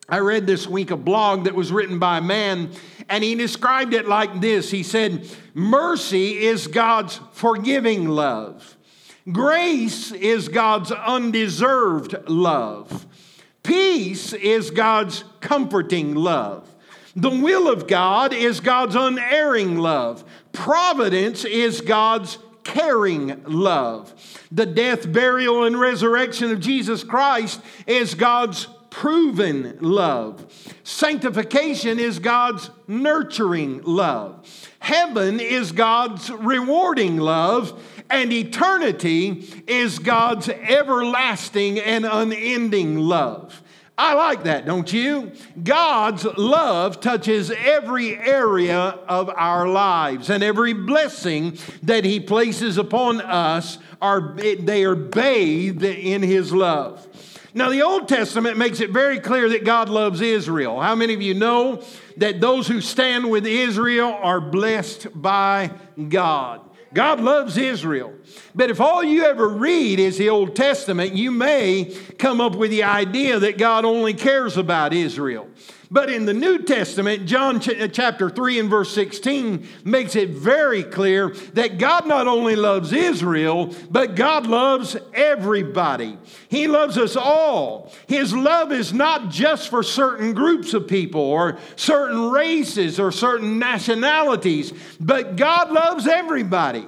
I 0.09 0.19
read 0.19 0.47
this 0.47 0.67
week 0.67 0.89
a 0.89 0.97
blog 0.97 1.43
that 1.43 1.53
was 1.53 1.71
written 1.71 1.99
by 1.99 2.17
a 2.17 2.21
man, 2.21 2.71
and 3.07 3.23
he 3.23 3.35
described 3.35 3.93
it 3.93 4.07
like 4.07 4.41
this 4.41 4.71
He 4.71 4.83
said, 4.83 5.29
Mercy 5.53 6.39
is 6.39 6.67
God's 6.67 7.19
forgiving 7.31 8.07
love, 8.07 8.77
grace 9.31 10.11
is 10.11 10.47
God's 10.47 10.91
undeserved 10.91 12.15
love, 12.27 13.05
peace 13.61 14.33
is 14.33 14.71
God's 14.71 15.23
comforting 15.41 16.15
love. 16.15 16.67
The 17.15 17.29
will 17.29 17.69
of 17.69 17.87
God 17.87 18.33
is 18.33 18.59
God's 18.59 18.95
unerring 18.95 19.77
love. 19.77 20.23
Providence 20.53 21.43
is 21.43 21.81
God's 21.81 22.37
caring 22.63 23.43
love. 23.45 24.13
The 24.51 24.65
death, 24.65 25.11
burial, 25.11 25.65
and 25.65 25.79
resurrection 25.79 26.51
of 26.51 26.59
Jesus 26.59 27.03
Christ 27.03 27.61
is 27.87 28.13
God's 28.15 28.67
proven 28.89 29.77
love. 29.81 30.45
Sanctification 30.83 31.99
is 31.99 32.19
God's 32.19 32.69
nurturing 32.87 33.81
love. 33.83 34.47
Heaven 34.79 35.39
is 35.39 35.71
God's 35.71 36.29
rewarding 36.29 37.17
love. 37.17 37.81
And 38.09 38.33
eternity 38.33 39.47
is 39.67 39.99
God's 39.99 40.49
everlasting 40.49 41.79
and 41.79 42.05
unending 42.05 42.97
love. 42.97 43.61
I 43.99 44.13
like 44.13 44.43
that, 44.43 44.65
don't 44.65 44.91
you? 44.93 45.33
God's 45.61 46.23
love 46.23 47.01
touches 47.01 47.51
every 47.51 48.17
area 48.17 48.77
of 49.09 49.29
our 49.29 49.67
lives, 49.67 50.29
and 50.29 50.41
every 50.41 50.71
blessing 50.71 51.57
that 51.83 52.05
He 52.05 52.21
places 52.21 52.77
upon 52.77 53.19
us 53.19 53.77
are 54.01 54.37
they 54.37 54.85
are 54.85 54.95
bathed 54.95 55.83
in 55.83 56.23
His 56.23 56.53
love. 56.53 57.08
Now, 57.53 57.69
the 57.69 57.81
Old 57.81 58.07
Testament 58.07 58.57
makes 58.57 58.79
it 58.79 58.91
very 58.91 59.19
clear 59.19 59.49
that 59.49 59.65
God 59.65 59.89
loves 59.89 60.21
Israel. 60.21 60.79
How 60.79 60.95
many 60.95 61.13
of 61.13 61.21
you 61.21 61.33
know 61.33 61.81
that 62.17 62.39
those 62.39 62.67
who 62.67 62.79
stand 62.79 63.29
with 63.29 63.47
Israel 63.47 64.17
are 64.21 64.39
blessed 64.39 65.07
by 65.19 65.71
God? 66.09 66.61
God 66.93 67.19
loves 67.19 67.57
Israel. 67.57 68.13
But 68.55 68.69
if 68.69 68.81
all 68.81 69.03
you 69.03 69.23
ever 69.23 69.47
read 69.47 69.99
is 69.99 70.17
the 70.17 70.29
Old 70.29 70.55
Testament, 70.55 71.13
you 71.13 71.31
may 71.31 71.95
come 72.17 72.41
up 72.41 72.55
with 72.55 72.71
the 72.71 72.83
idea 72.83 73.39
that 73.39 73.57
God 73.57 73.85
only 73.85 74.13
cares 74.13 74.57
about 74.57 74.93
Israel. 74.93 75.47
But 75.91 76.11
in 76.11 76.25
the 76.25 76.35
New 76.35 76.59
Testament, 76.59 77.25
John 77.25 77.59
ch- 77.59 77.69
uh, 77.69 77.87
chapter 77.87 78.29
3 78.29 78.59
and 78.59 78.69
verse 78.69 78.93
16 78.93 79.67
makes 79.83 80.15
it 80.15 80.29
very 80.29 80.83
clear 80.83 81.29
that 81.53 81.79
God 81.79 82.05
not 82.05 82.27
only 82.27 82.55
loves 82.55 82.93
Israel, 82.93 83.73
but 83.89 84.15
God 84.15 84.45
loves 84.45 84.95
everybody. 85.15 86.19
He 86.47 86.67
loves 86.67 86.95
us 86.95 87.15
all. 87.15 87.91
His 88.07 88.35
love 88.35 88.71
is 88.71 88.93
not 88.93 89.29
just 89.29 89.69
for 89.69 89.81
certain 89.81 90.33
groups 90.33 90.75
of 90.75 90.87
people 90.87 91.21
or 91.21 91.57
certain 91.75 92.29
races 92.29 92.99
or 92.99 93.11
certain 93.11 93.57
nationalities, 93.57 94.71
but 94.99 95.37
God 95.37 95.71
loves 95.71 96.05
everybody. 96.05 96.85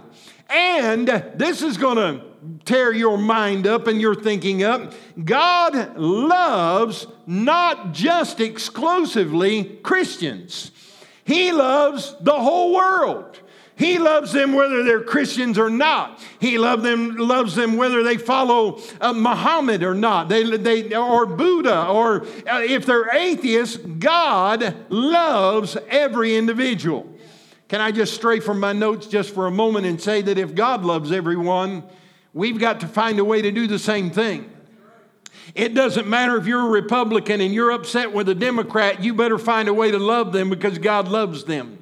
And 0.48 1.08
this 1.08 1.64
is 1.64 1.78
going 1.78 1.98
to 1.98 2.31
tear 2.66 2.94
your 2.94 3.18
mind 3.18 3.68
up 3.68 3.88
and 3.88 4.02
your 4.02 4.16
thinking 4.16 4.64
up. 4.64 4.94
God 5.24 5.98
loves 5.98 7.08
not 7.26 7.94
just 7.94 8.40
exclusively 8.40 9.64
Christians, 9.84 10.72
He 11.24 11.52
loves 11.52 12.16
the 12.22 12.40
whole 12.40 12.74
world. 12.74 13.40
He 13.82 13.98
loves 13.98 14.32
them 14.32 14.54
whether 14.54 14.84
they're 14.84 15.02
Christians 15.02 15.58
or 15.58 15.68
not. 15.68 16.20
He 16.40 16.60
love 16.60 16.84
them, 16.84 17.16
loves 17.16 17.56
them 17.56 17.78
whether 17.78 18.04
they 18.04 18.18
follow 18.18 18.80
uh, 19.00 19.12
Muhammad 19.12 19.82
or 19.82 19.96
not, 19.96 20.30
they, 20.30 20.44
they, 20.56 20.96
or 20.96 21.26
Buddha, 21.26 21.88
or 21.88 22.22
uh, 22.22 22.62
if 22.62 22.86
they're 22.86 23.10
atheists. 23.10 23.78
God 23.78 24.76
loves 24.90 25.78
every 25.90 26.36
individual. 26.36 27.12
Can 27.70 27.82
I 27.82 27.92
just 27.92 28.14
stray 28.14 28.40
from 28.40 28.60
my 28.60 28.74
notes 28.74 29.08
just 29.08 29.34
for 29.34 29.48
a 29.48 29.52
moment 29.52 29.88
and 29.88 30.00
say 30.00 30.22
that 30.22 30.38
if 30.38 30.54
God 30.54 30.86
loves 30.86 31.12
everyone, 31.12 31.84
We've 32.34 32.60
got 32.60 32.80
to 32.82 32.88
find 32.88 33.20
a 33.20 33.26
way 33.26 33.42
to 33.42 33.52
do 33.52 33.68
the 33.68 33.80
same 33.80 34.10
thing. 34.10 34.50
It 35.54 35.74
doesn't 35.74 36.08
matter 36.08 36.38
if 36.38 36.48
you're 36.48 36.68
a 36.68 36.70
Republican 36.70 37.42
and 37.42 37.54
you're 37.54 37.72
upset 37.72 38.14
with 38.14 38.30
a 38.30 38.36
Democrat, 38.36 39.04
you 39.04 39.14
better 39.14 39.38
find 39.38 39.68
a 39.68 39.74
way 39.74 39.92
to 39.92 40.00
love 40.00 40.32
them 40.32 40.50
because 40.50 40.78
God 40.78 41.08
loves 41.10 41.44
them. 41.44 41.81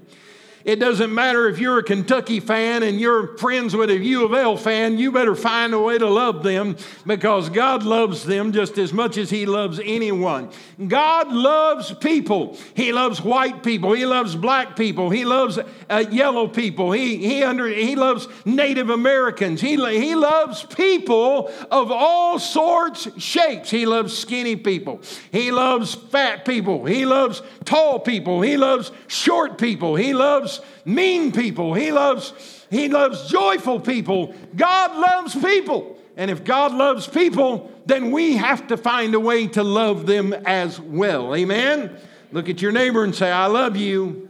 It 0.69 0.79
doesn't 0.79 1.11
matter 1.11 1.49
if 1.49 1.57
you're 1.57 1.79
a 1.79 1.83
Kentucky 1.83 2.39
fan 2.39 2.83
and 2.83 2.99
you're 2.99 3.35
friends 3.37 3.75
with 3.75 3.89
a 3.89 3.97
U 3.97 4.23
of 4.23 4.35
L 4.35 4.55
fan, 4.55 4.99
you 4.99 5.11
better 5.11 5.33
find 5.33 5.73
a 5.73 5.79
way 5.79 5.97
to 5.97 6.07
love 6.07 6.43
them 6.43 6.77
because 7.07 7.49
God 7.49 7.81
loves 7.81 8.23
them 8.23 8.51
just 8.51 8.77
as 8.77 8.93
much 8.93 9.17
as 9.17 9.31
He 9.31 9.47
loves 9.47 9.79
anyone. 9.83 10.51
God 10.87 11.31
loves 11.31 11.91
people. 11.95 12.55
He 12.75 12.91
loves 12.91 13.19
white 13.19 13.63
people. 13.63 13.93
He 13.93 14.05
loves 14.05 14.35
black 14.35 14.75
people. 14.75 15.09
He 15.09 15.25
loves 15.25 15.57
uh, 15.89 16.05
yellow 16.11 16.47
people. 16.47 16.91
He, 16.91 17.17
he, 17.17 17.43
under, 17.43 17.67
he 17.67 17.95
loves 17.95 18.27
Native 18.45 18.91
Americans. 18.91 19.61
He, 19.61 19.71
he 19.75 20.13
loves 20.13 20.65
people 20.65 21.51
of 21.71 21.91
all 21.91 22.37
sorts, 22.37 23.07
shapes. 23.19 23.71
He 23.71 23.87
loves 23.87 24.15
skinny 24.15 24.55
people. 24.55 25.01
He 25.31 25.51
loves 25.51 25.95
fat 25.95 26.45
people. 26.45 26.85
He 26.85 27.07
loves 27.07 27.41
tall 27.65 27.99
people. 27.99 28.41
He 28.43 28.55
loves 28.55 28.91
short 29.07 29.57
people. 29.57 29.95
He 29.95 30.13
loves 30.13 30.58
mean 30.85 31.31
people. 31.31 31.73
He 31.73 31.91
loves, 31.91 32.65
he 32.69 32.89
loves 32.89 33.29
joyful 33.29 33.79
people. 33.79 34.33
God 34.55 34.97
loves 34.97 35.35
people. 35.35 35.97
And 36.17 36.29
if 36.29 36.43
God 36.43 36.73
loves 36.73 37.07
people, 37.07 37.71
then 37.85 38.11
we 38.11 38.35
have 38.35 38.67
to 38.67 38.77
find 38.77 39.15
a 39.15 39.19
way 39.19 39.47
to 39.47 39.63
love 39.63 40.05
them 40.05 40.33
as 40.33 40.79
well. 40.79 41.33
Amen? 41.33 41.97
Look 42.31 42.49
at 42.49 42.61
your 42.61 42.71
neighbor 42.71 43.03
and 43.03 43.15
say, 43.15 43.31
I 43.31 43.45
love 43.45 43.77
you. 43.77 44.29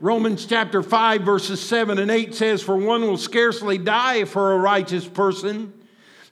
Romans 0.00 0.44
chapter 0.44 0.82
5, 0.82 1.22
verses 1.22 1.60
7 1.60 1.98
and 1.98 2.10
8 2.10 2.34
says, 2.34 2.62
For 2.62 2.76
one 2.76 3.02
will 3.02 3.16
scarcely 3.16 3.78
die 3.78 4.24
for 4.24 4.52
a 4.52 4.58
righteous 4.58 5.06
person, 5.06 5.72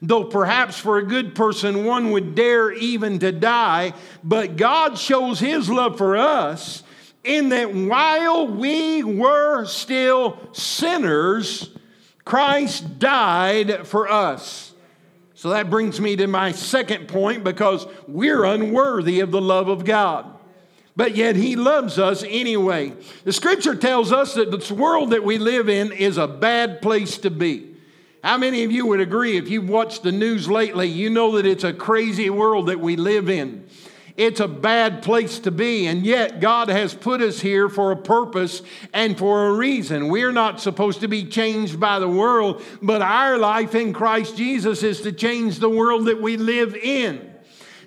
though 0.01 0.25
perhaps 0.25 0.77
for 0.77 0.97
a 0.97 1.03
good 1.03 1.33
person 1.33 1.85
one 1.85 2.11
would 2.11 2.35
dare 2.35 2.71
even 2.73 3.19
to 3.19 3.31
die. 3.31 3.93
But 4.23 4.57
God 4.57 4.97
shows 4.99 5.39
his 5.39 5.69
love 5.69 5.97
for 5.97 6.17
us 6.17 6.83
in 7.23 7.49
that 7.49 7.73
while 7.73 8.47
we 8.47 9.03
were 9.03 9.65
still 9.65 10.37
sinners, 10.51 11.69
Christ 12.25 12.99
died 12.99 13.87
for 13.87 14.09
us. 14.09 14.73
So 15.35 15.49
that 15.49 15.69
brings 15.69 15.99
me 15.99 16.15
to 16.17 16.27
my 16.27 16.51
second 16.51 17.07
point 17.07 17.43
because 17.43 17.85
we're 18.07 18.45
unworthy 18.45 19.19
of 19.19 19.31
the 19.31 19.41
love 19.41 19.67
of 19.67 19.83
God. 19.83 20.25
But 20.95 21.15
yet 21.15 21.35
he 21.35 21.55
loves 21.55 21.97
us 21.97 22.23
anyway. 22.23 22.93
The 23.23 23.33
scripture 23.33 23.75
tells 23.75 24.11
us 24.11 24.35
that 24.35 24.51
this 24.51 24.71
world 24.71 25.09
that 25.09 25.23
we 25.23 25.37
live 25.37 25.67
in 25.67 25.91
is 25.91 26.17
a 26.17 26.27
bad 26.27 26.81
place 26.81 27.17
to 27.19 27.31
be. 27.31 27.75
How 28.23 28.37
many 28.37 28.63
of 28.63 28.71
you 28.71 28.85
would 28.85 29.01
agree 29.01 29.35
if 29.35 29.49
you've 29.49 29.67
watched 29.67 30.03
the 30.03 30.11
news 30.11 30.47
lately, 30.47 30.87
you 30.87 31.09
know 31.09 31.35
that 31.35 31.45
it's 31.45 31.65
a 31.65 31.73
crazy 31.73 32.29
world 32.29 32.67
that 32.67 32.79
we 32.79 32.95
live 32.95 33.29
in? 33.29 33.67
It's 34.15 34.39
a 34.39 34.47
bad 34.47 35.01
place 35.01 35.39
to 35.39 35.49
be, 35.49 35.87
and 35.87 36.05
yet 36.05 36.39
God 36.39 36.69
has 36.69 36.93
put 36.93 37.19
us 37.19 37.39
here 37.39 37.67
for 37.67 37.91
a 37.91 37.95
purpose 37.95 38.61
and 38.93 39.17
for 39.17 39.47
a 39.47 39.53
reason. 39.53 40.09
We're 40.09 40.31
not 40.31 40.61
supposed 40.61 41.01
to 41.01 41.07
be 41.07 41.25
changed 41.25 41.79
by 41.79 41.97
the 41.97 42.07
world, 42.07 42.61
but 42.79 43.01
our 43.01 43.39
life 43.39 43.73
in 43.73 43.91
Christ 43.91 44.37
Jesus 44.37 44.83
is 44.83 45.01
to 45.01 45.11
change 45.11 45.57
the 45.57 45.69
world 45.69 46.05
that 46.05 46.21
we 46.21 46.37
live 46.37 46.75
in. 46.75 47.33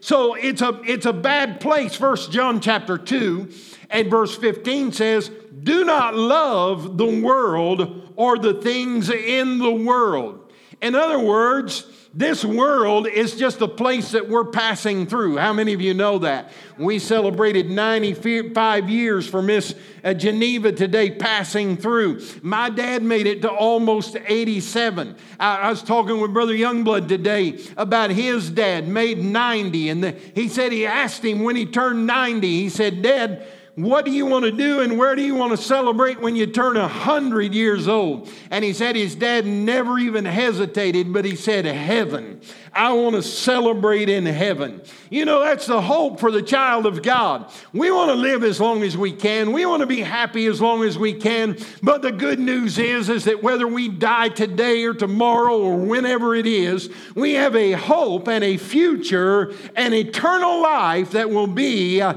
So 0.00 0.34
it's 0.34 0.62
a, 0.62 0.80
it's 0.84 1.06
a 1.06 1.12
bad 1.12 1.60
place. 1.60 1.94
First 1.94 2.32
John 2.32 2.60
chapter 2.60 2.98
2 2.98 3.48
and 3.90 4.10
verse 4.10 4.36
15 4.36 4.92
says, 4.92 5.30
Do 5.62 5.84
not 5.84 6.16
love 6.16 6.98
the 6.98 7.20
world 7.20 8.12
or 8.16 8.36
the 8.36 8.54
things 8.54 9.10
in 9.10 9.58
the 9.58 9.72
world. 9.72 10.52
In 10.82 10.96
other 10.96 11.20
words, 11.20 11.86
this 12.16 12.42
world 12.42 13.06
is 13.06 13.36
just 13.36 13.60
a 13.60 13.68
place 13.68 14.12
that 14.12 14.26
we're 14.26 14.46
passing 14.46 15.06
through. 15.06 15.36
How 15.36 15.52
many 15.52 15.74
of 15.74 15.82
you 15.82 15.92
know 15.92 16.20
that? 16.20 16.50
We 16.78 16.98
celebrated 16.98 17.68
95 17.68 18.88
years 18.88 19.28
for 19.28 19.42
Miss 19.42 19.74
uh, 20.02 20.14
Geneva 20.14 20.72
today 20.72 21.10
passing 21.10 21.76
through. 21.76 22.22
My 22.40 22.70
dad 22.70 23.02
made 23.02 23.26
it 23.26 23.42
to 23.42 23.50
almost 23.50 24.16
87. 24.26 25.14
I, 25.38 25.68
was 25.68 25.82
talking 25.82 26.18
with 26.18 26.32
Brother 26.32 26.54
Youngblood 26.54 27.06
today 27.06 27.62
about 27.76 28.08
his 28.08 28.48
dad, 28.48 28.88
made 28.88 29.18
90. 29.18 29.90
And 29.90 30.02
the, 30.02 30.12
he 30.34 30.48
said 30.48 30.72
he 30.72 30.86
asked 30.86 31.22
him 31.22 31.40
when 31.42 31.54
he 31.54 31.66
turned 31.66 32.06
90, 32.06 32.48
he 32.48 32.70
said, 32.70 33.02
Dad, 33.02 33.46
what 33.76 34.06
do 34.06 34.10
you 34.10 34.24
want 34.24 34.46
to 34.46 34.52
do 34.52 34.80
and 34.80 34.98
where 34.98 35.14
do 35.14 35.22
you 35.22 35.34
want 35.34 35.50
to 35.50 35.62
celebrate 35.62 36.18
when 36.18 36.34
you 36.34 36.46
turn 36.46 36.78
100 36.78 37.52
years 37.52 37.86
old? 37.86 38.26
And 38.50 38.64
he 38.64 38.72
said 38.72 38.96
his 38.96 39.14
dad 39.14 39.44
never 39.44 39.98
even 39.98 40.24
hesitated, 40.24 41.12
but 41.12 41.26
he 41.26 41.36
said, 41.36 41.66
Heaven. 41.66 42.40
I 42.76 42.92
want 42.92 43.16
to 43.16 43.22
celebrate 43.22 44.08
in 44.08 44.26
heaven. 44.26 44.82
You 45.08 45.24
know, 45.24 45.40
that's 45.40 45.66
the 45.66 45.80
hope 45.80 46.20
for 46.20 46.30
the 46.30 46.42
child 46.42 46.84
of 46.84 47.02
God. 47.02 47.50
We 47.72 47.90
want 47.90 48.10
to 48.10 48.14
live 48.14 48.44
as 48.44 48.60
long 48.60 48.82
as 48.82 48.96
we 48.96 49.12
can. 49.12 49.52
We 49.52 49.64
want 49.64 49.80
to 49.80 49.86
be 49.86 50.00
happy 50.00 50.46
as 50.46 50.60
long 50.60 50.84
as 50.84 50.98
we 50.98 51.14
can. 51.14 51.56
But 51.82 52.02
the 52.02 52.12
good 52.12 52.38
news 52.38 52.78
is, 52.78 53.08
is 53.08 53.24
that 53.24 53.42
whether 53.42 53.66
we 53.66 53.88
die 53.88 54.28
today 54.28 54.84
or 54.84 54.94
tomorrow 54.94 55.58
or 55.58 55.76
whenever 55.78 56.34
it 56.34 56.46
is, 56.46 56.90
we 57.14 57.34
have 57.34 57.56
a 57.56 57.72
hope 57.72 58.28
and 58.28 58.44
a 58.44 58.56
future, 58.56 59.54
and 59.74 59.94
eternal 59.94 60.60
life 60.60 61.12
that 61.12 61.30
will 61.30 61.46
be 61.46 62.00
uh, 62.00 62.14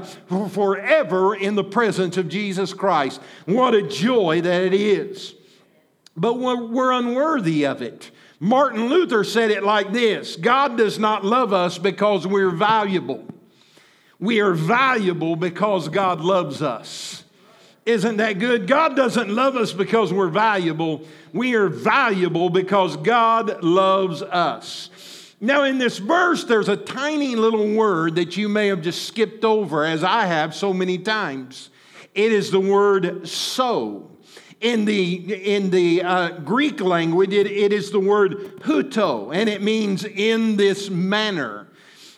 forever 0.50 1.34
in 1.34 1.54
the 1.54 1.64
presence 1.64 2.16
of 2.16 2.28
Jesus 2.28 2.74
Christ. 2.74 3.20
What 3.46 3.74
a 3.74 3.82
joy 3.82 4.40
that 4.42 4.62
it 4.62 4.74
is. 4.74 5.34
But 6.16 6.38
we're, 6.38 6.66
we're 6.66 6.92
unworthy 6.92 7.64
of 7.64 7.82
it. 7.82 8.10
Martin 8.42 8.88
Luther 8.88 9.22
said 9.22 9.50
it 9.50 9.62
like 9.62 9.92
this 9.92 10.34
God 10.36 10.78
does 10.78 10.98
not 10.98 11.24
love 11.24 11.52
us 11.52 11.76
because 11.76 12.26
we're 12.26 12.50
valuable. 12.50 13.24
We 14.18 14.40
are 14.40 14.52
valuable 14.52 15.36
because 15.36 15.88
God 15.88 16.20
loves 16.20 16.62
us. 16.62 17.24
Isn't 17.86 18.18
that 18.18 18.38
good? 18.38 18.66
God 18.66 18.96
doesn't 18.96 19.30
love 19.30 19.56
us 19.56 19.72
because 19.72 20.12
we're 20.12 20.28
valuable. 20.28 21.06
We 21.32 21.54
are 21.54 21.68
valuable 21.68 22.50
because 22.50 22.96
God 22.96 23.62
loves 23.62 24.22
us. 24.22 24.90
Now, 25.40 25.64
in 25.64 25.78
this 25.78 25.96
verse, 25.96 26.44
there's 26.44 26.68
a 26.68 26.76
tiny 26.76 27.34
little 27.34 27.74
word 27.74 28.16
that 28.16 28.36
you 28.36 28.48
may 28.48 28.66
have 28.68 28.82
just 28.82 29.06
skipped 29.06 29.42
over, 29.42 29.86
as 29.86 30.04
I 30.04 30.26
have 30.26 30.54
so 30.54 30.74
many 30.74 30.98
times. 30.98 31.70
It 32.14 32.32
is 32.32 32.50
the 32.50 32.60
word 32.60 33.26
so 33.26 34.09
in 34.60 34.84
the, 34.84 35.54
in 35.54 35.70
the 35.70 36.02
uh, 36.02 36.30
Greek 36.40 36.80
language, 36.80 37.32
it, 37.32 37.46
it 37.46 37.72
is 37.72 37.90
the 37.90 38.00
word 38.00 38.60
huto, 38.60 39.34
and 39.34 39.48
it 39.48 39.62
means 39.62 40.04
in 40.04 40.56
this 40.56 40.90
manner. 40.90 41.66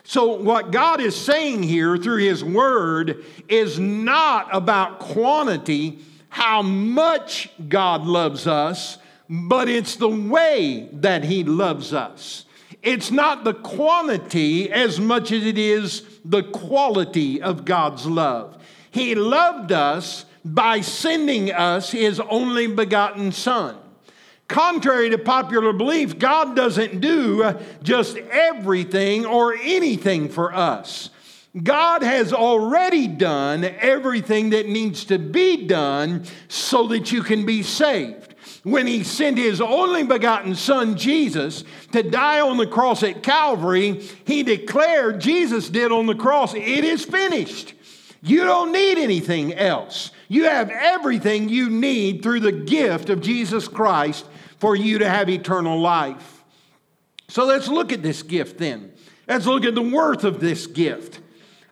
So, 0.04 0.32
what 0.32 0.72
God 0.72 1.00
is 1.00 1.16
saying 1.16 1.62
here 1.62 1.96
through 1.96 2.18
His 2.18 2.42
Word 2.42 3.24
is 3.48 3.78
not 3.78 4.48
about 4.52 4.98
quantity, 4.98 6.00
how 6.28 6.62
much 6.62 7.50
God 7.68 8.04
loves 8.04 8.46
us, 8.46 8.98
but 9.28 9.68
it's 9.68 9.96
the 9.96 10.08
way 10.08 10.88
that 10.92 11.24
He 11.24 11.44
loves 11.44 11.94
us. 11.94 12.44
It's 12.82 13.12
not 13.12 13.44
the 13.44 13.54
quantity 13.54 14.72
as 14.72 14.98
much 14.98 15.30
as 15.30 15.46
it 15.46 15.56
is 15.56 16.02
the 16.24 16.42
quality 16.42 17.40
of 17.40 17.64
God's 17.64 18.04
love. 18.04 18.60
He 18.90 19.14
loved 19.14 19.70
us 19.70 20.24
by 20.44 20.80
sending 20.80 21.52
us 21.52 21.90
his 21.90 22.20
only 22.20 22.66
begotten 22.66 23.32
Son. 23.32 23.76
Contrary 24.48 25.08
to 25.10 25.18
popular 25.18 25.72
belief, 25.72 26.18
God 26.18 26.54
doesn't 26.54 27.00
do 27.00 27.54
just 27.82 28.16
everything 28.16 29.24
or 29.24 29.54
anything 29.54 30.28
for 30.28 30.52
us. 30.52 31.10
God 31.60 32.02
has 32.02 32.32
already 32.32 33.06
done 33.06 33.64
everything 33.64 34.50
that 34.50 34.68
needs 34.68 35.04
to 35.06 35.18
be 35.18 35.66
done 35.66 36.24
so 36.48 36.88
that 36.88 37.12
you 37.12 37.22
can 37.22 37.44
be 37.44 37.62
saved. 37.62 38.34
When 38.62 38.86
He 38.86 39.04
sent 39.04 39.38
His 39.38 39.60
only 39.60 40.02
begotten 40.02 40.54
Son, 40.54 40.96
Jesus, 40.96 41.64
to 41.92 42.02
die 42.02 42.40
on 42.40 42.56
the 42.56 42.66
cross 42.66 43.02
at 43.02 43.22
Calvary, 43.22 44.02
He 44.24 44.42
declared, 44.42 45.20
Jesus 45.20 45.68
did 45.68 45.92
on 45.92 46.06
the 46.06 46.14
cross, 46.14 46.54
it 46.54 46.84
is 46.84 47.04
finished. 47.04 47.74
You 48.22 48.44
don't 48.44 48.72
need 48.72 48.98
anything 48.98 49.52
else. 49.52 50.12
You 50.28 50.44
have 50.44 50.70
everything 50.70 51.48
you 51.48 51.68
need 51.68 52.22
through 52.22 52.40
the 52.40 52.52
gift 52.52 53.10
of 53.10 53.20
Jesus 53.20 53.66
Christ 53.66 54.24
for 54.58 54.76
you 54.76 54.98
to 54.98 55.08
have 55.08 55.28
eternal 55.28 55.80
life. 55.80 56.44
So 57.28 57.44
let's 57.44 57.66
look 57.66 57.92
at 57.92 58.02
this 58.02 58.22
gift 58.22 58.58
then. 58.58 58.92
Let's 59.26 59.46
look 59.46 59.64
at 59.64 59.74
the 59.74 59.82
worth 59.82 60.22
of 60.22 60.38
this 60.38 60.68
gift. 60.68 61.20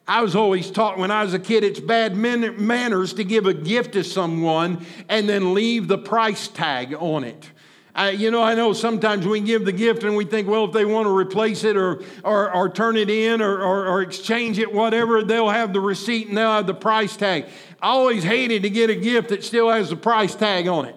I 0.09 0.23
was 0.23 0.35
always 0.35 0.73
taught 0.73 0.99
when 0.99 1.13
I 1.13 1.23
was 1.23 1.35
a 1.35 1.39
kid 1.39 1.63
it's 1.63 1.79
bad 1.79 2.17
manners 2.17 3.13
to 3.15 3.23
give 3.23 3.47
a 3.47 3.55
gift 3.55 3.93
to 3.93 4.03
someone 4.03 4.85
and 5.09 5.29
then 5.29 5.55
leave 5.55 5.87
the 5.87 5.99
price 5.99 6.49
tag 6.49 6.95
on 6.99 7.23
it. 7.23 7.49
I, 7.95 8.11
you 8.11 8.31
know, 8.31 8.43
I 8.43 8.55
know 8.55 8.73
sometimes 8.73 9.27
we 9.27 9.41
give 9.41 9.65
the 9.65 9.73
gift 9.73 10.05
and 10.05 10.17
we 10.17 10.25
think, 10.25 10.47
well, 10.49 10.65
if 10.65 10.73
they 10.73 10.85
want 10.85 11.07
to 11.07 11.17
replace 11.17 11.65
it 11.65 11.77
or, 11.77 12.03
or, 12.23 12.53
or 12.55 12.69
turn 12.69 12.97
it 12.97 13.11
in 13.11 13.43
or, 13.43 13.63
or, 13.63 13.87
or 13.87 14.03
exchange 14.03 14.59
it, 14.59 14.73
whatever, 14.73 15.25
they'll 15.25 15.49
have 15.49 15.73
the 15.73 15.81
receipt 15.81 16.29
and 16.29 16.37
they'll 16.37 16.53
have 16.53 16.67
the 16.67 16.75
price 16.75 17.17
tag. 17.17 17.47
I 17.83 17.89
always 17.89 18.23
hated 18.23 18.63
to 18.63 18.71
get 18.71 18.91
a 18.91 18.95
gift 18.95 19.31
that 19.31 19.43
still 19.43 19.71
has 19.71 19.91
the 19.91 19.97
price 19.97 20.35
tag 20.35 20.69
on 20.69 20.87
it. 20.87 20.95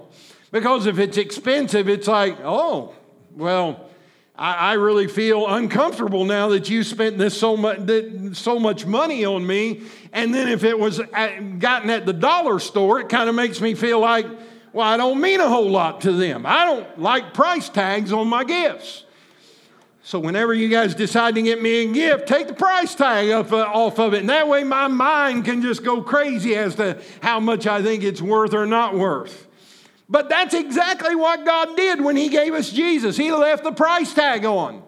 Because 0.51 0.85
if 0.85 0.99
it's 0.99 1.17
expensive, 1.17 1.89
it's 1.89 2.07
like, 2.07 2.37
oh, 2.43 2.93
well, 3.31 3.89
I, 4.35 4.73
really 4.73 5.07
feel 5.07 5.47
uncomfortable 5.47 6.25
now 6.25 6.49
that 6.49 6.69
you 6.69 6.83
spent 6.83 7.17
this 7.17 7.37
so 7.37 7.55
much, 7.55 7.79
so 8.33 8.59
much 8.59 8.85
money 8.85 9.25
on 9.25 9.45
me. 9.45 9.83
And 10.11 10.33
then 10.33 10.47
if 10.47 10.63
it 10.63 10.77
was 10.77 10.99
at, 10.99 11.59
gotten 11.59 11.89
at 11.89 12.05
the 12.05 12.13
dollar 12.13 12.59
store, 12.59 12.99
it 12.99 13.09
kind 13.09 13.29
of 13.29 13.35
makes 13.35 13.61
me 13.61 13.75
feel 13.75 13.99
like, 13.99 14.25
well, 14.73 14.87
I 14.87 14.97
don't 14.97 15.21
mean 15.21 15.39
a 15.39 15.47
whole 15.47 15.69
lot 15.69 16.01
to 16.01 16.11
them. 16.11 16.45
I 16.45 16.65
don't 16.65 16.99
like 16.99 17.33
price 17.33 17.69
tags 17.69 18.11
on 18.11 18.27
my 18.27 18.43
gifts. 18.43 19.05
So 20.05 20.19
whenever 20.19 20.53
you 20.53 20.67
guys 20.67 20.95
decide 20.95 21.35
to 21.35 21.41
get 21.41 21.61
me 21.61 21.85
a 21.85 21.93
gift, 21.93 22.27
take 22.27 22.47
the 22.47 22.53
price 22.53 22.93
tag 22.93 23.29
off, 23.31 23.53
uh, 23.53 23.59
off 23.59 23.99
of 23.99 24.13
it. 24.13 24.19
And 24.19 24.29
that 24.29 24.49
way 24.49 24.65
my 24.65 24.87
mind 24.89 25.45
can 25.45 25.61
just 25.61 25.83
go 25.83 26.01
crazy 26.01 26.55
as 26.55 26.75
to 26.75 27.01
how 27.21 27.39
much 27.39 27.67
I 27.67 27.81
think 27.81 28.03
it's 28.03 28.21
worth 28.21 28.53
or 28.53 28.65
not 28.65 28.97
worth. 28.97 29.47
But 30.09 30.27
that's 30.27 30.53
exactly 30.53 31.15
what 31.15 31.45
God 31.45 31.77
did 31.77 32.01
when 32.01 32.17
He 32.17 32.27
gave 32.27 32.53
us 32.53 32.69
Jesus. 32.69 33.15
He 33.15 33.31
left 33.31 33.63
the 33.63 33.71
price 33.71 34.13
tag 34.13 34.43
on 34.43 34.83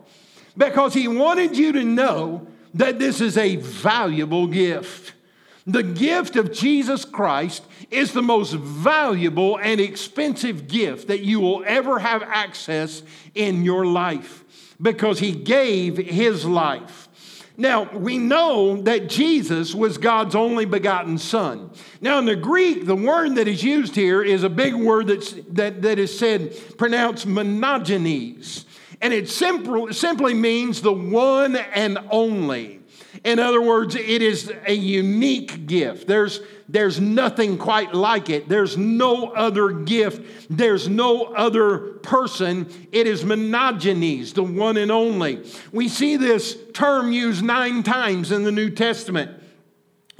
because 0.58 0.94
He 0.94 1.08
wanted 1.08 1.56
you 1.56 1.72
to 1.72 1.84
know 1.84 2.48
that 2.74 3.00
this 3.00 3.22
is 3.22 3.38
a 3.38 3.56
valuable 3.56 4.48
gift. 4.48 5.14
The 5.68 5.84
gift 5.84 6.36
of 6.36 6.52
Jesus 6.52 7.06
Christ 7.06 7.64
is 7.90 8.14
the 8.14 8.22
most 8.22 8.54
valuable 8.54 9.58
and 9.58 9.82
expensive 9.82 10.68
gift 10.68 11.08
that 11.08 11.22
you 11.22 11.40
will 11.40 11.64
ever 11.66 11.98
have 11.98 12.22
access 12.22 13.02
in 13.34 13.64
your 13.64 13.86
life 13.86 14.44
because 14.80 15.20
he 15.20 15.32
gave 15.32 15.98
his 15.98 16.46
life. 16.46 17.10
Now, 17.58 17.90
we 17.94 18.18
know 18.18 18.82
that 18.82 19.10
Jesus 19.10 19.74
was 19.74 19.98
God's 19.98 20.36
only 20.36 20.66
begotten 20.66 21.18
Son. 21.18 21.72
Now, 22.02 22.20
in 22.20 22.26
the 22.26 22.36
Greek, 22.36 22.86
the 22.86 22.96
word 22.96 23.36
that 23.36 23.48
is 23.48 23.64
used 23.64 23.96
here 23.96 24.22
is 24.22 24.44
a 24.44 24.50
big 24.50 24.76
word 24.76 25.08
that's, 25.08 25.34
that, 25.52 25.82
that 25.82 25.98
is 25.98 26.18
said, 26.18 26.54
pronounced 26.78 27.26
monogenes. 27.26 28.66
And 29.02 29.14
it 29.14 29.30
simply, 29.30 29.94
simply 29.94 30.34
means 30.34 30.82
the 30.82 30.94
one 30.94 31.56
and 31.56 31.98
only. 32.12 32.82
In 33.26 33.40
other 33.40 33.60
words, 33.60 33.96
it 33.96 34.22
is 34.22 34.54
a 34.68 34.74
unique 34.74 35.66
gift. 35.66 36.08
There's, 36.08 36.42
there's 36.70 37.02
nothing 37.02 37.58
quite 37.58 37.92
like 37.92 38.30
it. 38.30 38.48
There's 38.48 38.78
no 38.78 39.32
other 39.32 39.72
gift. 39.72 40.48
There's 40.48 40.88
no 40.88 41.34
other 41.34 41.78
person. 42.04 42.70
It 42.92 43.08
is 43.08 43.24
monogenes, 43.24 44.36
the 44.36 44.44
one 44.44 44.78
and 44.78 44.92
only. 44.92 45.44
We 45.72 45.90
see 45.90 46.18
this 46.18 46.56
term 46.76 47.12
used 47.12 47.44
nine 47.44 47.82
times 47.82 48.32
in 48.32 48.44
the 48.44 48.52
New 48.52 48.70
Testament. 48.70 49.42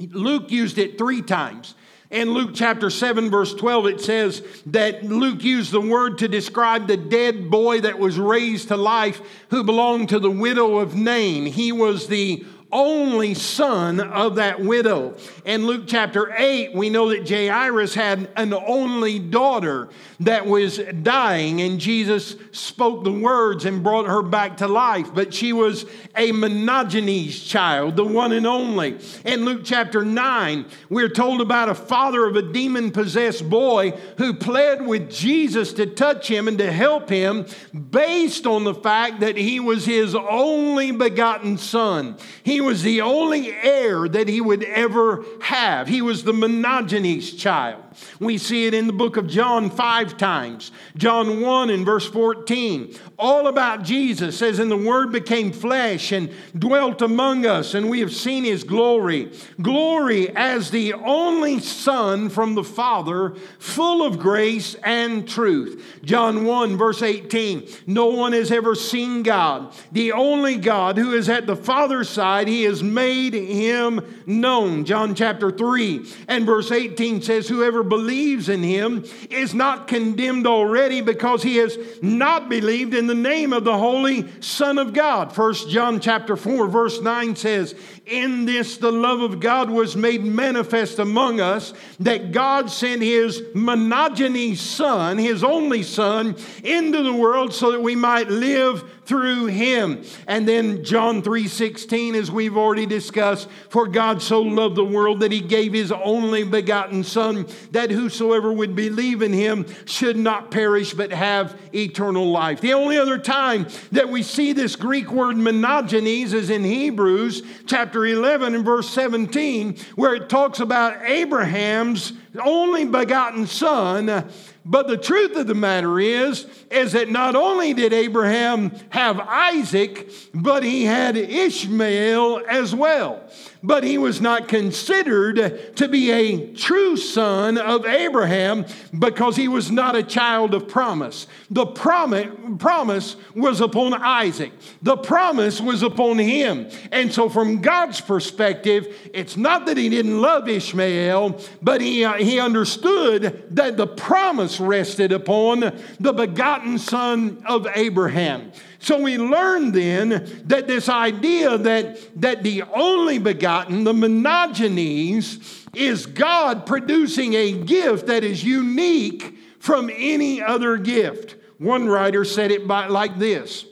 Luke 0.00 0.50
used 0.50 0.76
it 0.76 0.98
three 0.98 1.22
times. 1.22 1.76
In 2.10 2.30
Luke 2.30 2.50
chapter 2.54 2.88
7, 2.88 3.30
verse 3.30 3.52
12, 3.54 3.86
it 3.86 4.00
says 4.00 4.42
that 4.66 5.04
Luke 5.04 5.42
used 5.42 5.72
the 5.72 5.80
word 5.80 6.18
to 6.18 6.28
describe 6.28 6.86
the 6.86 6.96
dead 6.96 7.50
boy 7.50 7.80
that 7.80 7.98
was 7.98 8.18
raised 8.18 8.68
to 8.68 8.76
life 8.76 9.20
who 9.50 9.64
belonged 9.64 10.08
to 10.10 10.20
the 10.20 10.30
widow 10.30 10.78
of 10.78 10.94
Nain. 10.94 11.46
He 11.46 11.72
was 11.72 12.06
the 12.06 12.44
only 12.76 13.32
son 13.32 14.00
of 14.00 14.34
that 14.34 14.60
widow. 14.60 15.16
In 15.46 15.66
Luke 15.66 15.84
chapter 15.86 16.30
8, 16.36 16.74
we 16.74 16.90
know 16.90 17.08
that 17.08 17.26
Jairus 17.26 17.94
had 17.94 18.28
an 18.36 18.52
only 18.52 19.18
daughter 19.18 19.88
that 20.20 20.46
was 20.46 20.78
dying, 21.02 21.62
and 21.62 21.80
Jesus 21.80 22.36
spoke 22.52 23.02
the 23.02 23.12
words 23.12 23.64
and 23.64 23.82
brought 23.82 24.06
her 24.06 24.22
back 24.22 24.58
to 24.58 24.68
life. 24.68 25.08
But 25.14 25.32
she 25.32 25.54
was 25.54 25.84
a 26.14 26.32
monogenes 26.32 27.48
child, 27.48 27.96
the 27.96 28.04
one 28.04 28.32
and 28.32 28.46
only. 28.46 28.98
In 29.24 29.46
Luke 29.46 29.62
chapter 29.64 30.04
9, 30.04 30.66
we're 30.90 31.08
told 31.08 31.40
about 31.40 31.70
a 31.70 31.74
father 31.74 32.26
of 32.26 32.36
a 32.36 32.42
demon 32.42 32.90
possessed 32.90 33.48
boy 33.48 33.92
who 34.18 34.34
pled 34.34 34.86
with 34.86 35.10
Jesus 35.10 35.72
to 35.74 35.86
touch 35.86 36.28
him 36.28 36.46
and 36.46 36.58
to 36.58 36.70
help 36.70 37.08
him 37.08 37.46
based 37.90 38.46
on 38.46 38.64
the 38.64 38.74
fact 38.74 39.20
that 39.20 39.38
he 39.38 39.60
was 39.60 39.86
his 39.86 40.14
only 40.14 40.90
begotten 40.90 41.56
son. 41.56 42.18
He 42.42 42.60
was 42.66 42.82
the 42.82 43.00
only 43.00 43.50
heir 43.52 44.08
that 44.08 44.28
he 44.28 44.40
would 44.40 44.64
ever 44.64 45.24
have. 45.40 45.86
He 45.86 46.02
was 46.02 46.24
the 46.24 46.32
monogenes 46.32 47.38
child. 47.38 47.85
We 48.20 48.38
see 48.38 48.66
it 48.66 48.74
in 48.74 48.86
the 48.86 48.92
book 48.92 49.16
of 49.16 49.26
John 49.26 49.70
five 49.70 50.16
times. 50.16 50.72
John 50.96 51.40
1 51.40 51.70
in 51.70 51.84
verse 51.84 52.06
14, 52.06 52.94
all 53.18 53.46
about 53.46 53.82
Jesus 53.82 54.38
says, 54.38 54.58
And 54.58 54.70
the 54.70 54.76
Word 54.76 55.12
became 55.12 55.52
flesh 55.52 56.12
and 56.12 56.30
dwelt 56.58 57.02
among 57.02 57.46
us, 57.46 57.74
and 57.74 57.88
we 57.88 58.00
have 58.00 58.12
seen 58.12 58.44
his 58.44 58.64
glory. 58.64 59.32
Glory 59.60 60.34
as 60.36 60.70
the 60.70 60.94
only 60.94 61.60
Son 61.60 62.28
from 62.28 62.54
the 62.54 62.64
Father, 62.64 63.34
full 63.58 64.04
of 64.04 64.18
grace 64.18 64.74
and 64.82 65.28
truth. 65.28 65.82
John 66.02 66.44
1 66.44 66.76
verse 66.76 67.02
18, 67.02 67.68
no 67.86 68.06
one 68.06 68.32
has 68.32 68.50
ever 68.50 68.74
seen 68.74 69.22
God. 69.22 69.74
The 69.92 70.12
only 70.12 70.56
God 70.56 70.98
who 70.98 71.12
is 71.12 71.28
at 71.28 71.46
the 71.46 71.56
Father's 71.56 72.08
side, 72.08 72.48
he 72.48 72.64
has 72.64 72.82
made 72.82 73.34
him 73.34 74.00
known. 74.26 74.84
John 74.84 75.14
chapter 75.14 75.50
3 75.50 76.06
and 76.28 76.46
verse 76.46 76.70
18 76.70 77.22
says, 77.22 77.48
Whoever 77.48 77.82
believes 77.88 78.48
in 78.48 78.62
him 78.62 79.04
is 79.30 79.54
not 79.54 79.88
condemned 79.88 80.46
already 80.46 81.00
because 81.00 81.42
he 81.42 81.56
has 81.56 81.78
not 82.02 82.48
believed 82.48 82.94
in 82.94 83.06
the 83.06 83.14
name 83.14 83.52
of 83.52 83.64
the 83.64 83.78
holy 83.78 84.28
son 84.40 84.78
of 84.78 84.92
god. 84.92 85.32
First 85.32 85.68
john 85.68 86.00
chapter 86.00 86.36
4 86.36 86.68
verse 86.68 87.00
9 87.00 87.36
says 87.36 87.74
in 88.06 88.44
this 88.44 88.76
the 88.76 88.92
love 88.92 89.20
of 89.20 89.40
god 89.40 89.68
was 89.68 89.96
made 89.96 90.24
manifest 90.24 91.00
among 91.00 91.40
us 91.40 91.74
that 91.98 92.30
god 92.30 92.70
sent 92.70 93.02
his 93.02 93.40
monogenes 93.54 94.58
son 94.58 95.18
his 95.18 95.42
only 95.42 95.82
son 95.82 96.36
into 96.62 97.02
the 97.02 97.12
world 97.12 97.52
so 97.52 97.72
that 97.72 97.82
we 97.82 97.96
might 97.96 98.28
live 98.28 98.84
through 99.06 99.46
him. 99.46 100.02
And 100.26 100.46
then 100.46 100.84
John 100.84 101.22
3:16 101.22 102.14
as 102.14 102.30
we've 102.30 102.56
already 102.56 102.86
discussed, 102.86 103.48
for 103.68 103.86
God 103.86 104.20
so 104.20 104.42
loved 104.42 104.76
the 104.76 104.84
world 104.84 105.20
that 105.20 105.32
he 105.32 105.40
gave 105.40 105.72
his 105.72 105.92
only 105.92 106.42
begotten 106.42 107.04
son 107.04 107.46
that 107.70 107.90
whosoever 107.90 108.52
would 108.52 108.74
believe 108.74 109.22
in 109.22 109.32
him 109.32 109.64
should 109.84 110.16
not 110.16 110.50
perish 110.50 110.92
but 110.92 111.12
have 111.12 111.56
eternal 111.72 112.30
life. 112.30 112.60
The 112.60 112.74
only 112.74 112.98
other 112.98 113.18
time 113.18 113.66
that 113.92 114.08
we 114.08 114.22
see 114.22 114.52
this 114.52 114.76
Greek 114.76 115.10
word 115.12 115.36
monogenes 115.36 116.32
is 116.32 116.50
in 116.50 116.64
Hebrews 116.64 117.42
chapter 117.66 117.95
11 118.04 118.54
and 118.54 118.64
verse 118.64 118.90
17 118.90 119.76
where 119.94 120.14
it 120.14 120.28
talks 120.28 120.60
about 120.60 121.02
Abraham's 121.04 122.12
only 122.42 122.84
begotten 122.84 123.46
son. 123.46 124.28
But 124.64 124.88
the 124.88 124.96
truth 124.96 125.36
of 125.36 125.46
the 125.46 125.54
matter 125.54 126.00
is, 126.00 126.46
is 126.70 126.92
that 126.92 127.08
not 127.08 127.36
only 127.36 127.72
did 127.72 127.92
Abraham 127.92 128.72
have 128.90 129.20
Isaac, 129.20 130.10
but 130.34 130.64
he 130.64 130.84
had 130.84 131.16
Ishmael 131.16 132.42
as 132.48 132.74
well 132.74 133.25
but 133.62 133.82
he 133.84 133.98
was 133.98 134.20
not 134.20 134.48
considered 134.48 135.76
to 135.76 135.88
be 135.88 136.10
a 136.10 136.52
true 136.54 136.96
son 136.96 137.58
of 137.58 137.84
Abraham 137.84 138.64
because 138.96 139.36
he 139.36 139.48
was 139.48 139.70
not 139.70 139.96
a 139.96 140.02
child 140.02 140.54
of 140.54 140.68
promise. 140.68 141.26
The 141.50 141.66
promise, 141.66 142.28
promise 142.58 143.16
was 143.34 143.60
upon 143.60 143.94
Isaac, 143.94 144.52
the 144.82 144.96
promise 144.96 145.60
was 145.60 145.82
upon 145.82 146.18
him. 146.18 146.68
And 146.92 147.12
so, 147.12 147.28
from 147.28 147.60
God's 147.60 148.00
perspective, 148.00 149.10
it's 149.12 149.36
not 149.36 149.66
that 149.66 149.76
he 149.76 149.88
didn't 149.88 150.20
love 150.20 150.48
Ishmael, 150.48 151.40
but 151.62 151.80
he, 151.80 152.04
uh, 152.04 152.14
he 152.14 152.38
understood 152.38 153.44
that 153.50 153.76
the 153.76 153.86
promise 153.86 154.60
rested 154.60 155.12
upon 155.12 155.60
the 155.98 156.12
begotten 156.12 156.78
son 156.78 157.42
of 157.46 157.66
Abraham. 157.74 158.52
So 158.78 159.00
we 159.00 159.18
learn 159.18 159.72
then 159.72 160.42
that 160.44 160.66
this 160.66 160.88
idea 160.88 161.56
that, 161.58 162.20
that 162.20 162.42
the 162.42 162.62
only 162.62 163.18
begotten, 163.18 163.84
the 163.84 163.92
monogenes, 163.92 165.66
is 165.74 166.06
God 166.06 166.66
producing 166.66 167.34
a 167.34 167.52
gift 167.52 168.06
that 168.06 168.24
is 168.24 168.44
unique 168.44 169.36
from 169.58 169.90
any 169.94 170.42
other 170.42 170.76
gift. 170.76 171.36
One 171.58 171.88
writer 171.88 172.24
said 172.24 172.50
it 172.50 172.68
by, 172.68 172.86
like 172.86 173.18
this 173.18 173.64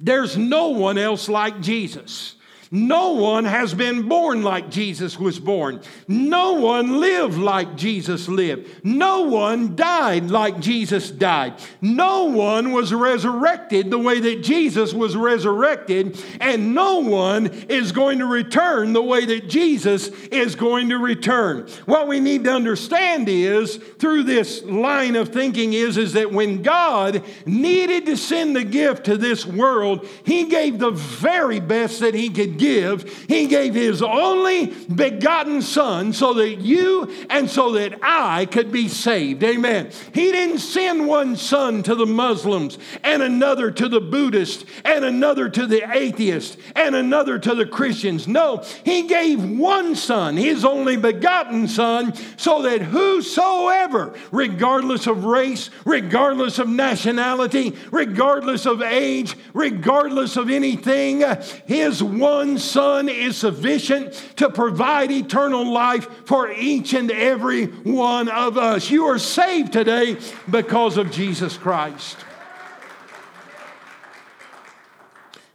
There's 0.00 0.36
no 0.36 0.68
one 0.68 0.98
else 0.98 1.28
like 1.28 1.60
Jesus. 1.60 2.36
No 2.76 3.12
one 3.12 3.44
has 3.44 3.72
been 3.72 4.08
born 4.08 4.42
like 4.42 4.68
Jesus 4.68 5.16
was 5.16 5.38
born. 5.38 5.80
No 6.08 6.54
one 6.54 6.98
lived 6.98 7.38
like 7.38 7.76
Jesus 7.76 8.26
lived. 8.26 8.68
No 8.84 9.20
one 9.20 9.76
died 9.76 10.28
like 10.28 10.58
Jesus 10.58 11.08
died. 11.08 11.54
No 11.80 12.24
one 12.24 12.72
was 12.72 12.92
resurrected 12.92 13.92
the 13.92 13.98
way 14.00 14.18
that 14.18 14.42
Jesus 14.42 14.92
was 14.92 15.16
resurrected. 15.16 16.20
And 16.40 16.74
no 16.74 16.98
one 16.98 17.46
is 17.68 17.92
going 17.92 18.18
to 18.18 18.26
return 18.26 18.92
the 18.92 19.00
way 19.00 19.24
that 19.24 19.48
Jesus 19.48 20.08
is 20.08 20.56
going 20.56 20.88
to 20.88 20.98
return. 20.98 21.68
What 21.86 22.08
we 22.08 22.18
need 22.18 22.42
to 22.42 22.52
understand 22.52 23.28
is, 23.28 23.76
through 23.76 24.24
this 24.24 24.64
line 24.64 25.14
of 25.14 25.28
thinking, 25.28 25.74
is, 25.74 25.96
is 25.96 26.14
that 26.14 26.32
when 26.32 26.62
God 26.62 27.22
needed 27.46 28.06
to 28.06 28.16
send 28.16 28.56
the 28.56 28.64
gift 28.64 29.04
to 29.04 29.16
this 29.16 29.46
world, 29.46 30.08
He 30.24 30.46
gave 30.48 30.80
the 30.80 30.90
very 30.90 31.60
best 31.60 32.00
that 32.00 32.14
He 32.14 32.30
could 32.30 32.58
give 32.58 32.63
give, 32.64 33.26
He 33.28 33.46
gave 33.46 33.74
His 33.74 34.02
only 34.02 34.66
begotten 34.66 35.60
Son 35.60 36.12
so 36.12 36.34
that 36.34 36.56
you 36.60 37.12
and 37.28 37.48
so 37.48 37.72
that 37.72 37.98
I 38.02 38.46
could 38.46 38.72
be 38.72 38.88
saved. 38.88 39.42
Amen. 39.42 39.90
He 40.12 40.32
didn't 40.32 40.58
send 40.58 41.06
one 41.06 41.36
Son 41.36 41.82
to 41.82 41.94
the 41.94 42.06
Muslims 42.06 42.78
and 43.02 43.22
another 43.22 43.70
to 43.70 43.88
the 43.88 44.00
Buddhists 44.00 44.64
and 44.84 45.04
another 45.04 45.48
to 45.50 45.66
the 45.66 45.90
atheists 45.94 46.56
and 46.74 46.94
another 46.94 47.38
to 47.38 47.54
the 47.54 47.66
Christians. 47.66 48.26
No, 48.26 48.64
He 48.84 49.02
gave 49.02 49.42
one 49.44 49.94
Son, 49.94 50.36
His 50.36 50.64
only 50.64 50.96
begotten 50.96 51.68
Son, 51.68 52.14
so 52.36 52.62
that 52.62 52.80
whosoever, 52.82 54.14
regardless 54.32 55.06
of 55.06 55.24
race, 55.24 55.70
regardless 55.84 56.58
of 56.58 56.68
nationality, 56.68 57.76
regardless 57.90 58.66
of 58.66 58.80
age, 58.82 59.36
regardless 59.52 60.36
of 60.36 60.48
anything, 60.50 61.22
His 61.66 62.02
one 62.02 62.53
Son 62.58 63.08
is 63.08 63.36
sufficient 63.36 64.12
to 64.36 64.50
provide 64.50 65.10
eternal 65.10 65.70
life 65.70 66.08
for 66.26 66.50
each 66.50 66.94
and 66.94 67.10
every 67.10 67.66
one 67.66 68.28
of 68.28 68.58
us. 68.58 68.90
You 68.90 69.04
are 69.06 69.18
saved 69.18 69.72
today 69.72 70.16
because 70.50 70.96
of 70.96 71.10
Jesus 71.10 71.56
Christ. 71.56 72.16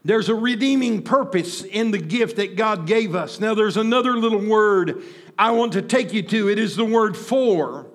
There's 0.06 0.30
a 0.30 0.36
redeeming 0.36 1.04
purpose 1.04 1.64
in 1.64 1.92
the 1.92 1.98
gift 1.98 2.38
that 2.38 2.56
God 2.56 2.88
gave 2.88 3.16
us. 3.16 3.40
Now, 3.40 3.54
there's 3.54 3.78
another 3.78 4.18
little 4.18 4.40
word 4.40 5.04
I 5.38 5.52
want 5.52 5.74
to 5.74 5.82
take 5.82 6.14
you 6.14 6.24
to. 6.24 6.50
It 6.50 6.58
is 6.58 6.76
the 6.76 6.86
word 6.86 7.18
for. 7.18 7.88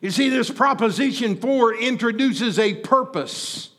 You 0.00 0.10
see, 0.10 0.28
this 0.28 0.50
proposition 0.50 1.36
for 1.36 1.74
introduces 1.74 2.58
a 2.58 2.74
purpose. 2.74 3.69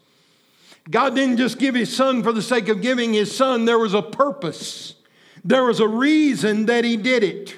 God 0.92 1.16
didn't 1.16 1.38
just 1.38 1.58
give 1.58 1.74
his 1.74 1.96
son 1.96 2.22
for 2.22 2.34
the 2.34 2.42
sake 2.42 2.68
of 2.68 2.82
giving 2.82 3.14
his 3.14 3.36
son, 3.36 3.66
there 3.66 3.80
was 3.80 3.94
a 3.94 4.02
purpose. 4.02 4.96
There 5.44 5.64
was 5.64 5.80
a 5.80 5.88
reason 5.88 6.68
that 6.68 6.84
he 6.84 6.98
did 6.98 7.24
it. 7.24 7.58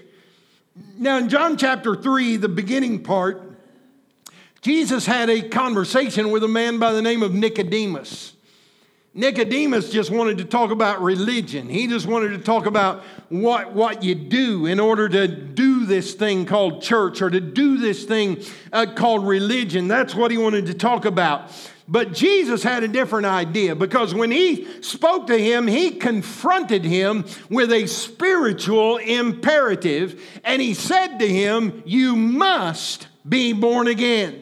Now, 0.97 1.17
in 1.17 1.29
John 1.29 1.57
chapter 1.57 1.95
3, 1.95 2.37
the 2.37 2.47
beginning 2.47 3.03
part, 3.03 3.41
Jesus 4.61 5.05
had 5.05 5.29
a 5.29 5.41
conversation 5.49 6.31
with 6.31 6.43
a 6.43 6.47
man 6.47 6.79
by 6.79 6.93
the 6.93 7.01
name 7.01 7.23
of 7.23 7.33
Nicodemus. 7.33 8.33
Nicodemus 9.15 9.91
just 9.91 10.09
wanted 10.09 10.39
to 10.39 10.45
talk 10.45 10.71
about 10.71 11.01
religion. 11.01 11.69
He 11.69 11.87
just 11.87 12.07
wanted 12.07 12.29
to 12.29 12.39
talk 12.39 12.65
about 12.65 13.03
what, 13.29 13.73
what 13.73 14.03
you 14.03 14.15
do 14.15 14.65
in 14.65 14.79
order 14.79 15.07
to 15.09 15.27
do 15.27 15.85
this 15.85 16.13
thing 16.13 16.45
called 16.45 16.81
church 16.81 17.21
or 17.21 17.29
to 17.29 17.39
do 17.39 17.77
this 17.77 18.05
thing 18.05 18.41
uh, 18.71 18.87
called 18.95 19.27
religion. 19.27 19.87
That's 19.87 20.15
what 20.15 20.31
he 20.31 20.37
wanted 20.37 20.67
to 20.67 20.73
talk 20.73 21.05
about. 21.05 21.51
But 21.87 22.13
Jesus 22.13 22.63
had 22.63 22.83
a 22.83 22.87
different 22.87 23.25
idea 23.25 23.75
because 23.75 24.13
when 24.13 24.31
he 24.31 24.81
spoke 24.81 25.27
to 25.27 25.37
him, 25.37 25.67
he 25.67 25.91
confronted 25.91 26.85
him 26.85 27.25
with 27.49 27.71
a 27.73 27.87
spiritual 27.87 28.97
imperative 28.97 30.21
and 30.43 30.61
he 30.61 30.73
said 30.73 31.17
to 31.17 31.27
him, 31.27 31.83
You 31.85 32.15
must 32.15 33.07
be 33.27 33.51
born 33.51 33.87
again. 33.87 34.41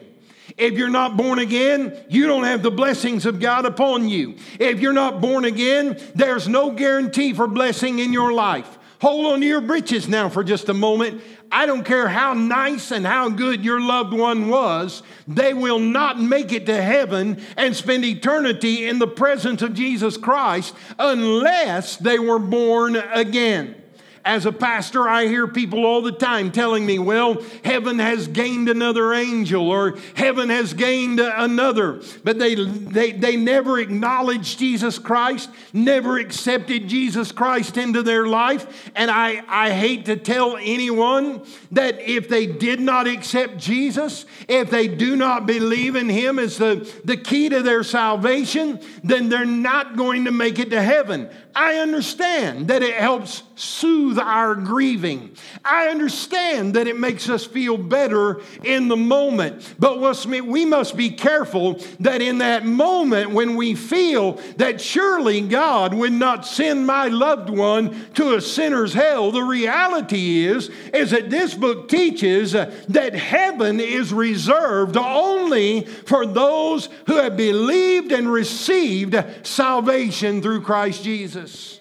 If 0.56 0.74
you're 0.74 0.90
not 0.90 1.16
born 1.16 1.38
again, 1.38 1.96
you 2.08 2.26
don't 2.26 2.44
have 2.44 2.62
the 2.62 2.70
blessings 2.70 3.26
of 3.26 3.40
God 3.40 3.64
upon 3.64 4.08
you. 4.08 4.36
If 4.60 4.80
you're 4.80 4.92
not 4.92 5.20
born 5.20 5.44
again, 5.44 5.98
there's 6.14 6.46
no 6.46 6.70
guarantee 6.70 7.32
for 7.32 7.46
blessing 7.46 7.98
in 7.98 8.12
your 8.12 8.32
life. 8.32 8.78
Hold 9.00 9.32
on 9.32 9.40
to 9.40 9.46
your 9.46 9.60
britches 9.60 10.08
now 10.08 10.28
for 10.28 10.44
just 10.44 10.68
a 10.68 10.74
moment. 10.74 11.22
I 11.52 11.66
don't 11.66 11.84
care 11.84 12.08
how 12.08 12.32
nice 12.32 12.90
and 12.90 13.06
how 13.06 13.28
good 13.28 13.62
your 13.62 13.78
loved 13.78 14.14
one 14.14 14.48
was, 14.48 15.02
they 15.28 15.52
will 15.52 15.78
not 15.78 16.18
make 16.18 16.50
it 16.50 16.64
to 16.66 16.82
heaven 16.82 17.42
and 17.58 17.76
spend 17.76 18.06
eternity 18.06 18.88
in 18.88 18.98
the 18.98 19.06
presence 19.06 19.60
of 19.60 19.74
Jesus 19.74 20.16
Christ 20.16 20.74
unless 20.98 21.96
they 21.98 22.18
were 22.18 22.38
born 22.38 22.96
again. 22.96 23.81
As 24.24 24.46
a 24.46 24.52
pastor, 24.52 25.08
I 25.08 25.26
hear 25.26 25.48
people 25.48 25.84
all 25.84 26.00
the 26.00 26.12
time 26.12 26.52
telling 26.52 26.86
me, 26.86 26.98
well, 27.00 27.42
heaven 27.64 27.98
has 27.98 28.28
gained 28.28 28.68
another 28.68 29.12
angel 29.12 29.68
or 29.68 29.98
heaven 30.14 30.48
has 30.48 30.74
gained 30.74 31.18
another. 31.18 32.00
But 32.22 32.38
they, 32.38 32.54
they, 32.54 33.12
they 33.12 33.36
never 33.36 33.80
acknowledged 33.80 34.60
Jesus 34.60 35.00
Christ, 35.00 35.50
never 35.72 36.18
accepted 36.18 36.88
Jesus 36.88 37.32
Christ 37.32 37.76
into 37.76 38.02
their 38.02 38.26
life. 38.26 38.90
And 38.94 39.10
I, 39.10 39.42
I 39.48 39.70
hate 39.70 40.04
to 40.04 40.16
tell 40.16 40.56
anyone 40.56 41.42
that 41.72 42.00
if 42.00 42.28
they 42.28 42.46
did 42.46 42.80
not 42.80 43.08
accept 43.08 43.56
Jesus, 43.56 44.24
if 44.46 44.70
they 44.70 44.86
do 44.86 45.16
not 45.16 45.46
believe 45.46 45.96
in 45.96 46.08
Him 46.08 46.38
as 46.38 46.58
the, 46.58 46.88
the 47.04 47.16
key 47.16 47.48
to 47.48 47.62
their 47.62 47.82
salvation, 47.82 48.78
then 49.02 49.28
they're 49.28 49.44
not 49.44 49.96
going 49.96 50.26
to 50.26 50.30
make 50.30 50.60
it 50.60 50.70
to 50.70 50.80
heaven. 50.80 51.28
I 51.54 51.76
understand 51.76 52.68
that 52.68 52.82
it 52.82 52.94
helps 52.94 53.42
soothe 53.54 54.18
our 54.18 54.54
grieving. 54.54 55.36
I 55.64 55.88
understand 55.88 56.74
that 56.74 56.88
it 56.88 56.98
makes 56.98 57.28
us 57.28 57.44
feel 57.44 57.76
better 57.76 58.40
in 58.64 58.88
the 58.88 58.96
moment. 58.96 59.74
But 59.78 59.98
we 60.26 60.64
must 60.64 60.96
be 60.96 61.10
careful 61.10 61.80
that 62.00 62.22
in 62.22 62.38
that 62.38 62.64
moment 62.64 63.30
when 63.30 63.56
we 63.56 63.74
feel 63.74 64.34
that 64.56 64.80
surely 64.80 65.40
God 65.42 65.94
would 65.94 66.12
not 66.12 66.46
send 66.46 66.86
my 66.86 67.08
loved 67.08 67.50
one 67.50 68.12
to 68.14 68.34
a 68.34 68.40
sinner's 68.40 68.94
hell, 68.94 69.30
the 69.30 69.42
reality 69.42 70.44
is, 70.46 70.70
is 70.92 71.10
that 71.10 71.30
this 71.30 71.54
book 71.54 71.88
teaches 71.88 72.52
that 72.52 73.14
heaven 73.14 73.78
is 73.78 74.12
reserved 74.12 74.96
only 74.96 75.84
for 75.84 76.26
those 76.26 76.88
who 77.06 77.16
have 77.16 77.36
believed 77.36 78.12
and 78.12 78.32
received 78.32 79.14
salvation 79.42 80.40
through 80.42 80.62
Christ 80.62 81.04
Jesus. 81.04 81.41
Jesus. 81.42 81.80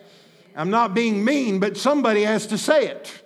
I'm 0.55 0.69
not 0.69 0.93
being 0.93 1.23
mean, 1.23 1.59
but 1.59 1.77
somebody 1.77 2.23
has 2.23 2.47
to 2.47 2.57
say 2.57 2.87
it. 2.87 3.21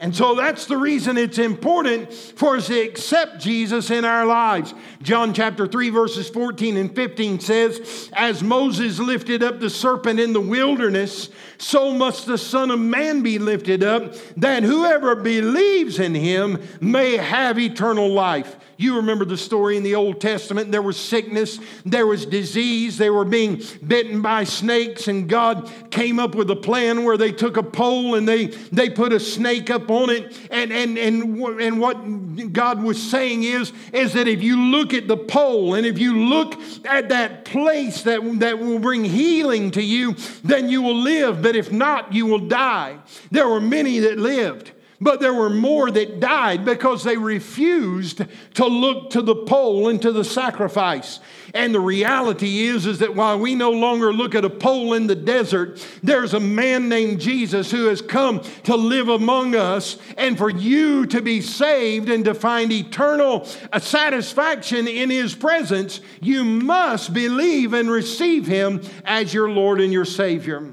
And 0.00 0.14
so 0.14 0.34
that's 0.34 0.66
the 0.66 0.76
reason 0.76 1.16
it's 1.16 1.38
important 1.38 2.12
for 2.12 2.56
us 2.56 2.66
to 2.66 2.78
accept 2.78 3.40
Jesus 3.40 3.90
in 3.90 4.04
our 4.04 4.26
lives. 4.26 4.74
John 5.02 5.32
chapter 5.32 5.66
3, 5.66 5.90
verses 5.90 6.28
14 6.28 6.76
and 6.76 6.94
15 6.94 7.40
says, 7.40 8.10
As 8.12 8.42
Moses 8.42 8.98
lifted 8.98 9.42
up 9.42 9.60
the 9.60 9.70
serpent 9.70 10.20
in 10.20 10.32
the 10.32 10.40
wilderness, 10.40 11.30
so 11.58 11.92
must 11.92 12.26
the 12.26 12.38
Son 12.38 12.70
of 12.70 12.80
Man 12.80 13.22
be 13.22 13.38
lifted 13.38 13.82
up, 13.82 14.14
that 14.36 14.62
whoever 14.62 15.14
believes 15.14 15.98
in 15.98 16.14
him 16.14 16.60
may 16.80 17.16
have 17.16 17.58
eternal 17.58 18.08
life. 18.08 18.56
You 18.76 18.96
remember 18.96 19.24
the 19.24 19.36
story 19.36 19.76
in 19.76 19.82
the 19.82 19.94
Old 19.94 20.20
Testament. 20.20 20.72
There 20.72 20.82
was 20.82 20.96
sickness, 20.96 21.58
there 21.84 22.06
was 22.06 22.26
disease, 22.26 22.98
they 22.98 23.10
were 23.10 23.24
being 23.24 23.62
bitten 23.86 24.22
by 24.22 24.44
snakes, 24.44 25.08
and 25.08 25.28
God 25.28 25.70
came 25.90 26.18
up 26.18 26.34
with 26.34 26.50
a 26.50 26.56
plan 26.56 27.04
where 27.04 27.16
they 27.16 27.32
took 27.32 27.56
a 27.56 27.62
pole 27.62 28.14
and 28.14 28.26
they, 28.26 28.46
they 28.46 28.90
put 28.90 29.12
a 29.12 29.20
snake 29.20 29.70
up 29.70 29.90
on 29.90 30.10
it. 30.10 30.38
And, 30.50 30.72
and, 30.72 30.98
and, 30.98 31.38
and 31.60 31.80
what 31.80 32.52
God 32.52 32.82
was 32.82 33.00
saying 33.02 33.44
is, 33.44 33.72
is 33.92 34.12
that 34.14 34.28
if 34.28 34.42
you 34.42 34.60
look 34.60 34.94
at 34.94 35.08
the 35.08 35.16
pole 35.16 35.74
and 35.74 35.86
if 35.86 35.98
you 35.98 36.18
look 36.26 36.54
at 36.84 37.08
that 37.10 37.44
place 37.44 38.02
that, 38.02 38.20
that 38.40 38.58
will 38.58 38.78
bring 38.78 39.04
healing 39.04 39.70
to 39.72 39.82
you, 39.82 40.14
then 40.42 40.68
you 40.68 40.82
will 40.82 40.96
live. 40.96 41.42
But 41.42 41.56
if 41.56 41.72
not, 41.72 42.12
you 42.12 42.26
will 42.26 42.46
die. 42.48 42.98
There 43.30 43.48
were 43.48 43.60
many 43.60 44.00
that 44.00 44.18
lived. 44.18 44.72
But 45.04 45.20
there 45.20 45.34
were 45.34 45.50
more 45.50 45.90
that 45.90 46.18
died 46.18 46.64
because 46.64 47.04
they 47.04 47.18
refused 47.18 48.22
to 48.54 48.66
look 48.66 49.10
to 49.10 49.20
the 49.20 49.36
pole 49.36 49.90
and 49.90 50.00
to 50.00 50.10
the 50.10 50.24
sacrifice. 50.24 51.20
And 51.52 51.74
the 51.74 51.80
reality 51.80 52.68
is, 52.68 52.86
is 52.86 53.00
that 53.00 53.14
while 53.14 53.38
we 53.38 53.54
no 53.54 53.70
longer 53.70 54.14
look 54.14 54.34
at 54.34 54.46
a 54.46 54.50
pole 54.50 54.94
in 54.94 55.06
the 55.06 55.14
desert, 55.14 55.86
there's 56.02 56.32
a 56.32 56.40
man 56.40 56.88
named 56.88 57.20
Jesus 57.20 57.70
who 57.70 57.84
has 57.88 58.00
come 58.00 58.40
to 58.62 58.76
live 58.76 59.10
among 59.10 59.54
us. 59.54 59.98
And 60.16 60.38
for 60.38 60.48
you 60.48 61.04
to 61.08 61.20
be 61.20 61.42
saved 61.42 62.08
and 62.08 62.24
to 62.24 62.32
find 62.32 62.72
eternal 62.72 63.44
satisfaction 63.78 64.88
in 64.88 65.10
his 65.10 65.34
presence, 65.34 66.00
you 66.22 66.44
must 66.44 67.12
believe 67.12 67.74
and 67.74 67.90
receive 67.90 68.46
him 68.46 68.80
as 69.04 69.34
your 69.34 69.50
Lord 69.50 69.82
and 69.82 69.92
your 69.92 70.06
Savior. 70.06 70.66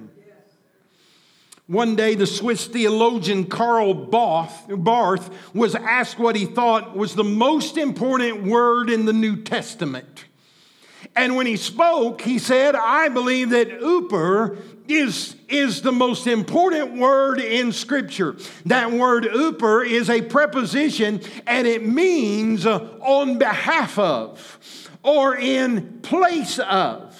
One 1.71 1.95
day, 1.95 2.15
the 2.15 2.27
Swiss 2.27 2.67
theologian 2.67 3.45
Karl 3.45 3.93
Barth 3.93 5.29
was 5.53 5.73
asked 5.73 6.19
what 6.19 6.35
he 6.35 6.45
thought 6.45 6.97
was 6.97 7.15
the 7.15 7.23
most 7.23 7.77
important 7.77 8.43
word 8.43 8.89
in 8.89 9.05
the 9.05 9.13
New 9.13 9.37
Testament. 9.37 10.25
And 11.15 11.37
when 11.37 11.45
he 11.45 11.55
spoke, 11.55 12.19
he 12.19 12.39
said, 12.39 12.75
I 12.75 13.07
believe 13.07 13.51
that 13.51 13.69
"uper" 13.69 14.57
is, 14.89 15.37
is 15.47 15.81
the 15.81 15.93
most 15.93 16.27
important 16.27 16.97
word 16.97 17.39
in 17.39 17.71
Scripture. 17.71 18.35
That 18.65 18.91
word 18.91 19.23
"uper" 19.23 19.87
is 19.87 20.09
a 20.09 20.21
preposition 20.21 21.21
and 21.47 21.65
it 21.65 21.87
means 21.87 22.65
uh, 22.65 22.79
on 22.99 23.37
behalf 23.37 23.97
of 23.97 24.89
or 25.03 25.37
in 25.37 26.01
place 26.01 26.59
of. 26.59 27.10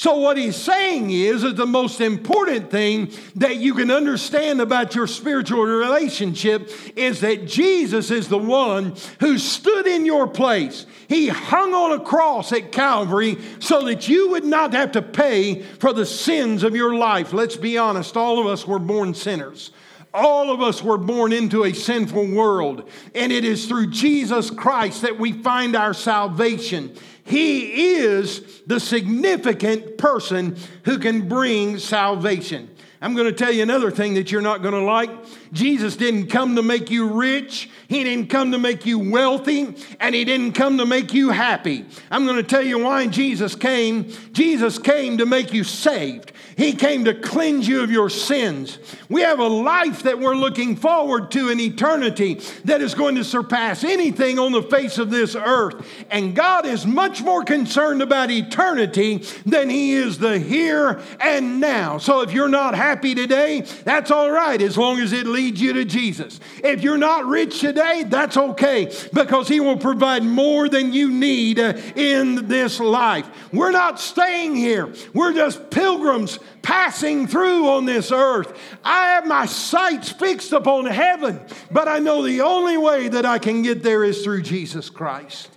So, 0.00 0.16
what 0.16 0.38
he's 0.38 0.56
saying 0.56 1.10
is 1.10 1.42
that 1.42 1.56
the 1.56 1.66
most 1.66 2.00
important 2.00 2.70
thing 2.70 3.10
that 3.36 3.56
you 3.56 3.74
can 3.74 3.90
understand 3.90 4.62
about 4.62 4.94
your 4.94 5.06
spiritual 5.06 5.62
relationship 5.62 6.70
is 6.96 7.20
that 7.20 7.46
Jesus 7.46 8.10
is 8.10 8.26
the 8.26 8.38
one 8.38 8.96
who 9.18 9.36
stood 9.36 9.86
in 9.86 10.06
your 10.06 10.26
place. 10.26 10.86
He 11.06 11.28
hung 11.28 11.74
on 11.74 12.00
a 12.00 12.02
cross 12.02 12.50
at 12.50 12.72
Calvary 12.72 13.36
so 13.58 13.84
that 13.84 14.08
you 14.08 14.30
would 14.30 14.46
not 14.46 14.72
have 14.72 14.92
to 14.92 15.02
pay 15.02 15.60
for 15.60 15.92
the 15.92 16.06
sins 16.06 16.62
of 16.62 16.74
your 16.74 16.94
life. 16.94 17.34
Let's 17.34 17.56
be 17.56 17.76
honest, 17.76 18.16
all 18.16 18.38
of 18.38 18.46
us 18.46 18.66
were 18.66 18.78
born 18.78 19.12
sinners. 19.12 19.70
All 20.14 20.50
of 20.50 20.62
us 20.62 20.82
were 20.82 20.98
born 20.98 21.32
into 21.32 21.64
a 21.64 21.72
sinful 21.72 22.32
world, 22.32 22.88
and 23.14 23.30
it 23.30 23.44
is 23.44 23.66
through 23.66 23.90
Jesus 23.90 24.50
Christ 24.50 25.02
that 25.02 25.20
we 25.20 25.32
find 25.32 25.76
our 25.76 25.94
salvation. 25.94 26.96
He 27.30 27.94
is 27.98 28.60
the 28.66 28.80
significant 28.80 29.98
person 29.98 30.56
who 30.84 30.98
can 30.98 31.28
bring 31.28 31.78
salvation. 31.78 32.69
I'm 33.02 33.14
going 33.14 33.26
to 33.26 33.32
tell 33.32 33.50
you 33.50 33.62
another 33.62 33.90
thing 33.90 34.14
that 34.14 34.30
you're 34.30 34.42
not 34.42 34.60
going 34.60 34.74
to 34.74 34.82
like. 34.82 35.10
Jesus 35.54 35.96
didn't 35.96 36.26
come 36.26 36.56
to 36.56 36.62
make 36.62 36.90
you 36.90 37.08
rich. 37.08 37.70
He 37.88 38.04
didn't 38.04 38.28
come 38.28 38.52
to 38.52 38.58
make 38.58 38.84
you 38.84 38.98
wealthy. 38.98 39.74
And 39.98 40.14
He 40.14 40.26
didn't 40.26 40.52
come 40.52 40.76
to 40.76 40.84
make 40.84 41.14
you 41.14 41.30
happy. 41.30 41.86
I'm 42.10 42.26
going 42.26 42.36
to 42.36 42.42
tell 42.42 42.62
you 42.62 42.78
why 42.78 43.06
Jesus 43.06 43.54
came. 43.54 44.12
Jesus 44.32 44.78
came 44.78 45.16
to 45.16 45.24
make 45.24 45.54
you 45.54 45.64
saved. 45.64 46.32
He 46.58 46.74
came 46.74 47.06
to 47.06 47.14
cleanse 47.14 47.66
you 47.66 47.80
of 47.82 47.90
your 47.90 48.10
sins. 48.10 48.78
We 49.08 49.22
have 49.22 49.38
a 49.38 49.46
life 49.46 50.02
that 50.02 50.18
we're 50.18 50.36
looking 50.36 50.76
forward 50.76 51.30
to 51.30 51.48
in 51.48 51.58
eternity 51.58 52.34
that 52.64 52.82
is 52.82 52.94
going 52.94 53.14
to 53.14 53.24
surpass 53.24 53.82
anything 53.82 54.38
on 54.38 54.52
the 54.52 54.62
face 54.62 54.98
of 54.98 55.10
this 55.10 55.34
earth. 55.34 55.86
And 56.10 56.36
God 56.36 56.66
is 56.66 56.84
much 56.84 57.22
more 57.22 57.44
concerned 57.44 58.02
about 58.02 58.30
eternity 58.30 59.24
than 59.46 59.70
He 59.70 59.92
is 59.92 60.18
the 60.18 60.38
here 60.38 61.00
and 61.18 61.60
now. 61.60 61.96
So 61.96 62.20
if 62.20 62.32
you're 62.32 62.48
not 62.48 62.74
happy 62.74 62.89
today, 62.96 63.62
that's 63.84 64.10
all 64.10 64.30
right 64.30 64.60
as 64.60 64.76
long 64.76 65.00
as 65.00 65.12
it 65.12 65.26
leads 65.26 65.60
you 65.60 65.72
to 65.74 65.84
Jesus. 65.84 66.40
If 66.62 66.82
you're 66.82 66.98
not 66.98 67.26
rich 67.26 67.60
today, 67.60 68.04
that's 68.06 68.36
okay 68.36 68.92
because 69.12 69.48
He 69.48 69.60
will 69.60 69.76
provide 69.76 70.22
more 70.22 70.68
than 70.68 70.92
you 70.92 71.10
need 71.10 71.58
uh, 71.58 71.74
in 71.96 72.48
this 72.48 72.80
life. 72.80 73.28
We're 73.52 73.70
not 73.70 74.00
staying 74.00 74.56
here, 74.56 74.92
we're 75.14 75.32
just 75.32 75.70
pilgrims 75.70 76.38
passing 76.62 77.26
through 77.26 77.68
on 77.68 77.86
this 77.86 78.12
earth. 78.12 78.58
I 78.84 79.12
have 79.12 79.26
my 79.26 79.46
sights 79.46 80.10
fixed 80.10 80.52
upon 80.52 80.86
heaven, 80.86 81.40
but 81.70 81.88
I 81.88 81.98
know 81.98 82.22
the 82.22 82.42
only 82.42 82.76
way 82.76 83.08
that 83.08 83.24
I 83.24 83.38
can 83.38 83.62
get 83.62 83.82
there 83.82 84.04
is 84.04 84.22
through 84.22 84.42
Jesus 84.42 84.90
Christ. 84.90 85.48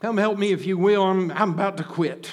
Come 0.00 0.18
help 0.18 0.38
me 0.38 0.52
if 0.52 0.66
you 0.66 0.76
will. 0.76 1.02
I'm, 1.02 1.30
I'm 1.32 1.50
about 1.52 1.78
to 1.78 1.84
quit. 1.84 2.30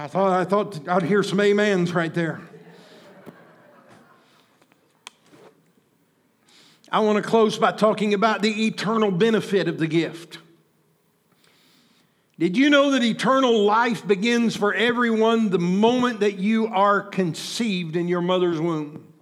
I 0.00 0.06
thought, 0.06 0.30
oh, 0.30 0.40
I 0.40 0.44
thought 0.44 0.88
I'd 0.88 1.02
hear 1.02 1.24
some 1.24 1.40
amens 1.40 1.92
right 1.92 2.14
there. 2.14 2.40
I 6.90 7.00
want 7.00 7.22
to 7.22 7.28
close 7.28 7.58
by 7.58 7.72
talking 7.72 8.14
about 8.14 8.40
the 8.40 8.66
eternal 8.66 9.10
benefit 9.10 9.66
of 9.66 9.78
the 9.78 9.88
gift. 9.88 10.38
Did 12.38 12.56
you 12.56 12.70
know 12.70 12.92
that 12.92 13.02
eternal 13.02 13.64
life 13.64 14.06
begins 14.06 14.54
for 14.54 14.72
everyone 14.72 15.50
the 15.50 15.58
moment 15.58 16.20
that 16.20 16.38
you 16.38 16.68
are 16.68 17.00
conceived 17.02 17.96
in 17.96 18.06
your 18.06 18.20
mother's 18.20 18.60
womb? 18.60 19.12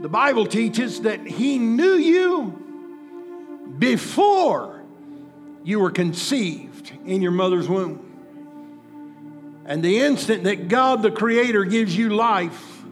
The 0.00 0.08
Bible 0.08 0.46
teaches 0.46 1.00
that 1.00 1.26
He 1.26 1.58
knew 1.58 1.94
you 1.94 3.72
before 3.80 4.84
you 5.64 5.80
were 5.80 5.90
conceived 5.90 6.92
in 7.04 7.20
your 7.20 7.32
mother's 7.32 7.68
womb. 7.68 8.05
And 9.66 9.82
the 9.82 9.98
instant 9.98 10.44
that 10.44 10.68
God 10.68 11.02
the 11.02 11.10
Creator 11.10 11.64
gives 11.64 11.96
you 11.96 12.10
life, 12.10 12.82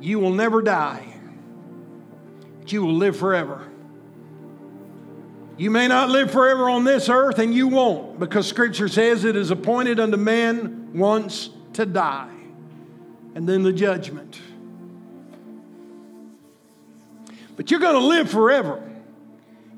you 0.00 0.18
will 0.18 0.32
never 0.32 0.60
die, 0.60 1.06
you 2.66 2.84
will 2.84 2.94
live 2.94 3.16
forever. 3.16 3.62
You 5.56 5.70
may 5.70 5.86
not 5.86 6.10
live 6.10 6.32
forever 6.32 6.68
on 6.68 6.82
this 6.82 7.08
earth, 7.08 7.38
and 7.38 7.54
you 7.54 7.68
won't, 7.68 8.18
because 8.18 8.48
Scripture 8.48 8.88
says 8.88 9.24
it 9.24 9.36
is 9.36 9.52
appointed 9.52 10.00
unto 10.00 10.16
man 10.16 10.90
once 10.92 11.50
to 11.74 11.86
die, 11.86 12.34
and 13.36 13.48
then 13.48 13.62
the 13.62 13.72
judgment. 13.72 14.40
But 17.54 17.70
you're 17.70 17.78
going 17.78 17.94
to 17.94 18.04
live 18.04 18.28
forever. 18.28 18.82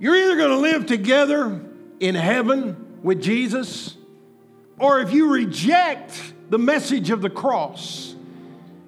You're 0.01 0.17
either 0.17 0.37
going 0.37 0.51
to 0.51 0.57
live 0.57 0.87
together 0.87 1.61
in 2.01 2.15
heaven 2.15 3.01
with 3.03 3.21
Jesus, 3.21 3.95
or 4.79 5.01
if 5.01 5.13
you 5.13 5.33
reject 5.33 6.35
the 6.51 6.59
message 6.59 7.11
of 7.11 7.23
the 7.23 7.31
cross 7.31 8.15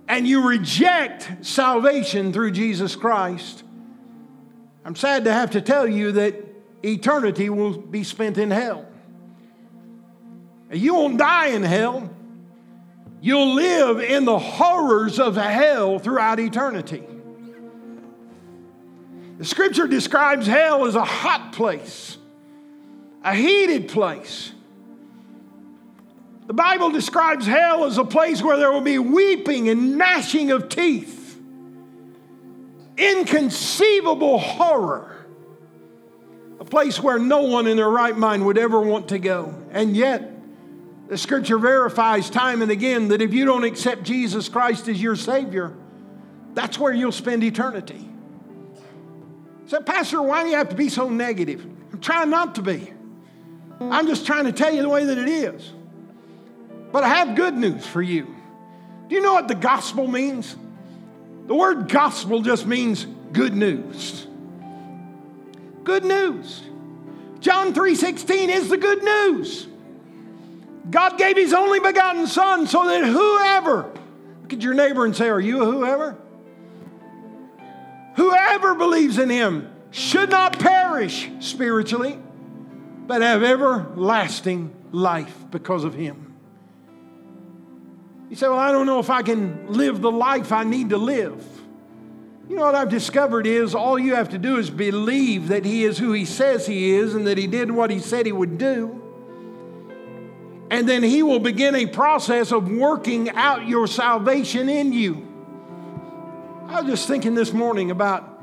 and 0.07 0.27
you 0.27 0.49
reject 0.49 1.45
salvation 1.45 2.33
through 2.33 2.53
Jesus 2.53 2.95
Christ, 2.97 3.63
I'm 4.85 4.97
sad 4.97 5.25
to 5.25 5.33
have 5.33 5.51
to 5.53 5.61
tell 5.61 5.87
you 5.87 6.13
that 6.13 6.35
eternity 6.83 7.51
will 7.51 7.77
be 7.79 8.05
spent 8.05 8.39
in 8.39 8.51
hell. 8.51 8.87
You 10.71 10.95
won't 10.95 11.19
die 11.19 11.49
in 11.49 11.63
hell. 11.63 12.11
You'll 13.21 13.55
live 13.55 14.01
in 14.01 14.25
the 14.25 14.39
horrors 14.39 15.19
of 15.19 15.37
hell 15.37 15.99
throughout 15.99 16.39
eternity. 16.39 17.03
The 19.39 19.45
scripture 19.45 19.87
describes 19.87 20.47
hell 20.47 20.87
as 20.87 20.95
a 20.95 21.05
hot 21.05 21.53
place, 21.53 22.19
a 23.23 23.35
heated 23.35 23.89
place. 23.89 24.53
The 26.49 26.55
Bible 26.55 26.91
describes 26.91 27.47
hell 27.47 27.85
as 27.85 27.99
a 27.99 28.05
place 28.05 28.43
where 28.43 28.57
there 28.57 28.73
will 28.73 28.81
be 28.81 28.99
weeping 28.99 29.69
and 29.69 29.97
gnashing 29.97 30.51
of 30.51 30.69
teeth, 30.69 31.39
inconceivable 32.97 34.39
horror 34.39 35.15
a 36.61 36.65
place 36.65 37.01
where 37.01 37.19
no 37.19 37.43
one 37.43 37.67
in 37.67 37.77
their 37.77 37.89
right 37.89 38.17
mind 38.17 38.45
would 38.47 38.59
ever 38.59 38.81
want 38.81 39.09
to 39.09 39.19
go. 39.19 39.55
And 39.71 39.97
yet, 39.97 40.33
the 41.09 41.17
scripture 41.17 41.59
verifies 41.59 42.29
time 42.29 42.63
and 42.63 42.71
again 42.71 43.09
that 43.09 43.23
if 43.23 43.33
you 43.33 43.45
don't 43.45 43.65
accept 43.65 44.03
Jesus 44.03 44.49
Christ 44.49 44.89
as 44.89 45.01
your 45.01 45.17
Savior, 45.17 45.75
that's 46.55 46.79
where 46.79 46.93
you'll 46.93 47.13
spend 47.13 47.45
eternity. 47.45 48.09
So, 49.67 49.81
Pastor, 49.81 50.21
why 50.21 50.43
do 50.43 50.51
you 50.51 50.57
have 50.57 50.71
to 50.71 50.77
be 50.77 50.89
so 50.89 51.09
negative? 51.09 51.65
I'm 51.93 52.01
trying 52.01 52.31
not 52.31 52.55
to 52.57 52.63
be. 52.63 52.93
I'm 53.81 54.07
just 54.07 54.27
trying 54.27 54.47
to 54.47 54.53
tell 54.53 54.75
you 54.75 54.83
the 54.83 54.89
way 54.89 55.05
that 55.05 55.19
it 55.19 55.29
is. 55.29 55.73
But 56.93 57.05
I 57.05 57.09
have 57.09 57.37
good 57.37 57.55
news 57.55 57.87
for 57.87 58.03
you. 58.03 58.35
Do 59.09 59.15
you 59.15 59.23
know 59.23 59.35
what 59.35 59.49
the 59.49 59.55
gospel 59.55 60.07
means? 60.07 60.57
The 61.47 61.55
word 61.55 61.89
gospel 61.89 62.43
just 62.43 62.67
means 62.67 63.07
good 63.33 63.55
news 63.55 64.29
good 65.89 66.05
news. 66.05 66.63
John 67.41 67.73
3:16 67.73 68.51
is 68.51 68.69
the 68.69 68.77
good 68.77 69.03
news. 69.03 69.67
God 70.91 71.17
gave 71.17 71.37
his 71.37 71.55
only 71.55 71.81
begotten 71.81 72.27
son 72.27 72.67
so 72.67 72.85
that 72.85 73.05
whoever 73.05 73.91
look 74.43 74.53
at 74.53 74.61
your 74.61 74.75
neighbor 74.75 75.07
and 75.07 75.17
say, 75.17 75.31
Are 75.31 75.41
you 75.41 75.63
a 75.63 75.65
whoever? 75.65 76.17
Whoever 78.17 78.75
believes 78.75 79.19
in 79.19 79.31
him 79.31 79.71
should 79.91 80.29
not 80.29 80.59
perish 80.59 81.31
spiritually, 81.41 82.19
but 83.07 83.23
have 83.23 83.43
everlasting 83.43 84.75
life 84.93 85.47
because 85.51 85.85
of 85.85 85.95
him. 85.95 86.28
You 88.31 88.37
say, 88.37 88.49
Well, 88.49 88.59
I 88.59 88.73
don't 88.73 88.87
know 88.87 88.99
if 88.99 89.11
I 89.11 89.23
can 89.23 89.73
live 89.73 90.01
the 90.01 90.11
life 90.11 90.53
I 90.53 90.65
need 90.65 90.91
to 90.91 90.99
live. 90.99 91.45
You 92.49 92.57
know 92.57 92.65
what 92.65 92.75
I've 92.75 92.89
discovered 92.89 93.47
is 93.47 93.75
all 93.75 93.99
you 93.99 94.15
have 94.15 94.31
to 94.31 94.39
do 94.39 94.57
is 94.57 94.71
believe 94.71 95.49
that 95.49 95.65
He 95.65 95.85
is 95.85 95.99
who 95.99 96.13
He 96.13 96.25
says 96.25 96.67
He 96.67 96.95
is 96.95 97.15
and 97.15 97.27
that 97.27 97.39
He 97.39 97.47
did 97.47 97.71
what 97.71 97.91
He 97.91 97.99
said 97.99 98.27
He 98.27 98.33
would 98.33 98.59
do. 98.59 99.03
And 100.71 100.89
then 100.89 101.03
He 101.03 101.23
will 101.23 101.41
begin 101.41 101.75
a 101.75 101.87
process 101.87 102.53
of 102.53 102.71
working 102.71 103.31
out 103.31 103.67
your 103.67 103.87
salvation 103.87 104.69
in 104.69 104.93
you. 104.93 105.27
I 106.69 106.83
was 106.83 106.91
just 106.91 107.09
thinking 107.09 107.35
this 107.35 107.53
morning 107.55 107.91
about 107.91 108.39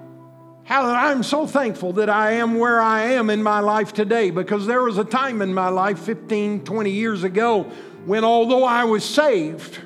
how 0.64 0.90
I'm 0.90 1.22
so 1.22 1.46
thankful 1.46 1.94
that 1.94 2.10
I 2.10 2.34
am 2.34 2.56
where 2.58 2.82
I 2.82 3.04
am 3.12 3.30
in 3.30 3.44
my 3.44 3.60
life 3.60 3.94
today 3.94 4.32
because 4.32 4.66
there 4.66 4.82
was 4.82 4.98
a 4.98 5.04
time 5.04 5.44
in 5.44 5.54
my 5.54 5.70
life 5.70 6.00
15, 6.00 6.64
20 6.64 6.90
years 6.90 7.24
ago 7.24 7.72
when 8.06 8.24
although 8.24 8.64
I 8.64 8.84
was 8.84 9.04
saved, 9.04 9.80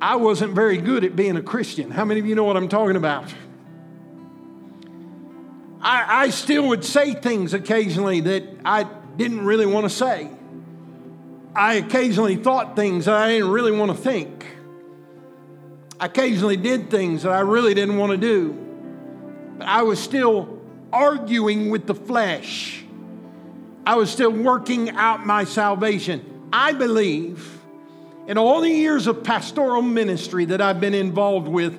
I 0.00 0.16
wasn't 0.16 0.54
very 0.54 0.78
good 0.78 1.04
at 1.04 1.16
being 1.16 1.36
a 1.36 1.42
Christian. 1.42 1.90
How 1.90 2.04
many 2.04 2.20
of 2.20 2.26
you 2.26 2.34
know 2.34 2.44
what 2.44 2.56
I'm 2.56 2.68
talking 2.68 2.96
about? 2.96 3.32
I, 5.80 6.24
I 6.24 6.30
still 6.30 6.68
would 6.68 6.84
say 6.84 7.14
things 7.14 7.54
occasionally 7.54 8.20
that 8.20 8.44
I 8.64 8.84
didn't 9.16 9.44
really 9.44 9.66
want 9.66 9.84
to 9.84 9.90
say. 9.90 10.28
I 11.54 11.74
occasionally 11.74 12.36
thought 12.36 12.76
things 12.76 13.06
that 13.06 13.14
I 13.14 13.28
didn't 13.28 13.50
really 13.50 13.72
want 13.72 13.92
to 13.92 13.96
think. 13.96 14.44
I 15.98 16.06
occasionally 16.06 16.56
did 16.56 16.90
things 16.90 17.22
that 17.22 17.32
I 17.32 17.40
really 17.40 17.72
didn't 17.72 17.96
want 17.96 18.12
to 18.12 18.18
do. 18.18 18.52
But 19.58 19.68
I 19.68 19.82
was 19.82 19.98
still 19.98 20.60
arguing 20.92 21.70
with 21.70 21.86
the 21.86 21.94
flesh. 21.94 22.84
I 23.86 23.94
was 23.94 24.10
still 24.10 24.30
working 24.30 24.90
out 24.90 25.24
my 25.24 25.44
salvation. 25.44 26.35
I 26.56 26.72
believe 26.72 27.60
in 28.26 28.38
all 28.38 28.62
the 28.62 28.70
years 28.70 29.06
of 29.06 29.22
pastoral 29.22 29.82
ministry 29.82 30.46
that 30.46 30.62
I've 30.62 30.80
been 30.80 30.94
involved 30.94 31.48
with, 31.48 31.78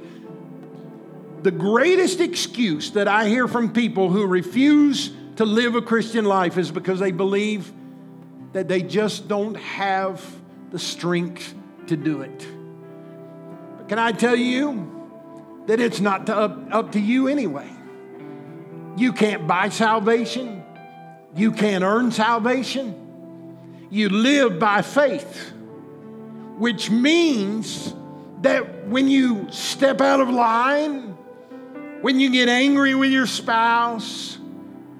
the 1.41 1.49
greatest 1.49 2.19
excuse 2.19 2.91
that 2.91 3.07
I 3.07 3.27
hear 3.27 3.47
from 3.47 3.73
people 3.73 4.11
who 4.11 4.27
refuse 4.27 5.11
to 5.37 5.45
live 5.45 5.73
a 5.73 5.81
Christian 5.81 6.25
life 6.25 6.59
is 6.59 6.69
because 6.69 6.99
they 6.99 7.11
believe 7.11 7.73
that 8.53 8.67
they 8.67 8.83
just 8.83 9.27
don't 9.27 9.55
have 9.55 10.23
the 10.69 10.77
strength 10.77 11.55
to 11.87 11.97
do 11.97 12.21
it. 12.21 12.47
But 13.77 13.89
can 13.89 13.97
I 13.97 14.11
tell 14.11 14.35
you 14.35 15.63
that 15.65 15.79
it's 15.79 15.99
not 15.99 16.27
to 16.27 16.37
up, 16.37 16.59
up 16.71 16.91
to 16.91 16.99
you 16.99 17.27
anyway? 17.27 17.69
You 18.95 19.11
can't 19.11 19.47
buy 19.47 19.69
salvation, 19.69 20.63
you 21.35 21.51
can't 21.51 21.83
earn 21.83 22.11
salvation. 22.11 23.06
You 23.89 24.09
live 24.09 24.59
by 24.59 24.81
faith, 24.81 25.53
which 26.57 26.89
means 26.89 27.93
that 28.41 28.87
when 28.87 29.07
you 29.07 29.47
step 29.51 30.01
out 30.01 30.19
of 30.19 30.29
line, 30.29 31.15
when 32.01 32.19
you 32.19 32.29
get 32.29 32.49
angry 32.49 32.95
with 32.95 33.11
your 33.11 33.27
spouse, 33.27 34.37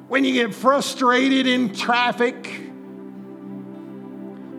when 0.08 0.24
you 0.24 0.34
get 0.34 0.56
frustrated 0.56 1.48
in 1.48 1.74
traffic, 1.74 2.62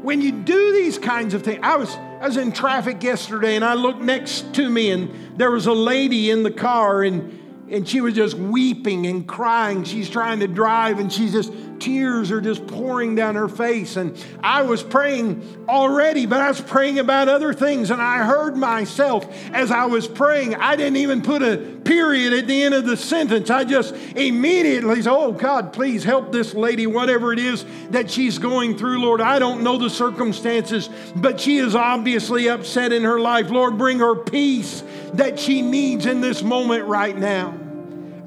when 0.02 0.20
you 0.20 0.32
do 0.32 0.72
these 0.72 0.98
kinds 0.98 1.34
of 1.34 1.42
things. 1.42 1.60
I 1.62 1.76
was, 1.76 1.94
I 1.94 2.26
was 2.26 2.36
in 2.36 2.52
traffic 2.52 3.02
yesterday 3.02 3.56
and 3.56 3.64
I 3.64 3.74
looked 3.74 4.00
next 4.00 4.54
to 4.54 4.68
me 4.68 4.90
and 4.90 5.38
there 5.38 5.50
was 5.50 5.66
a 5.66 5.72
lady 5.72 6.30
in 6.30 6.42
the 6.42 6.50
car 6.50 7.02
and 7.02 7.38
and 7.70 7.86
she 7.88 8.00
was 8.00 8.14
just 8.14 8.34
weeping 8.36 9.06
and 9.06 9.26
crying. 9.26 9.84
She's 9.84 10.08
trying 10.08 10.40
to 10.40 10.48
drive 10.48 10.98
and 10.98 11.12
she's 11.12 11.32
just, 11.32 11.52
tears 11.80 12.30
are 12.30 12.40
just 12.40 12.66
pouring 12.66 13.14
down 13.14 13.34
her 13.34 13.48
face. 13.48 13.96
And 13.96 14.16
I 14.42 14.62
was 14.62 14.82
praying 14.82 15.66
already, 15.68 16.26
but 16.26 16.40
I 16.40 16.48
was 16.48 16.60
praying 16.60 16.98
about 16.98 17.28
other 17.28 17.52
things. 17.52 17.90
And 17.90 18.00
I 18.00 18.24
heard 18.24 18.56
myself 18.56 19.26
as 19.52 19.70
I 19.70 19.86
was 19.86 20.06
praying. 20.06 20.54
I 20.54 20.76
didn't 20.76 20.96
even 20.96 21.22
put 21.22 21.42
a 21.42 21.56
period 21.84 22.32
at 22.32 22.46
the 22.46 22.62
end 22.62 22.74
of 22.74 22.86
the 22.86 22.96
sentence. 22.96 23.50
I 23.50 23.64
just 23.64 23.94
immediately 24.16 25.02
said, 25.02 25.12
Oh 25.12 25.32
God, 25.32 25.72
please 25.72 26.04
help 26.04 26.32
this 26.32 26.54
lady, 26.54 26.86
whatever 26.86 27.32
it 27.32 27.38
is 27.38 27.64
that 27.90 28.10
she's 28.10 28.38
going 28.38 28.76
through, 28.76 29.00
Lord. 29.00 29.20
I 29.20 29.38
don't 29.38 29.62
know 29.62 29.78
the 29.78 29.90
circumstances, 29.90 30.88
but 31.16 31.40
she 31.40 31.58
is 31.58 31.74
obviously 31.74 32.48
upset 32.48 32.92
in 32.92 33.04
her 33.04 33.20
life. 33.20 33.50
Lord, 33.50 33.78
bring 33.78 33.98
her 33.98 34.16
peace 34.16 34.82
that 35.14 35.38
she 35.38 35.62
needs 35.62 36.06
in 36.06 36.20
this 36.20 36.42
moment 36.42 36.84
right 36.86 37.16
now. 37.16 37.67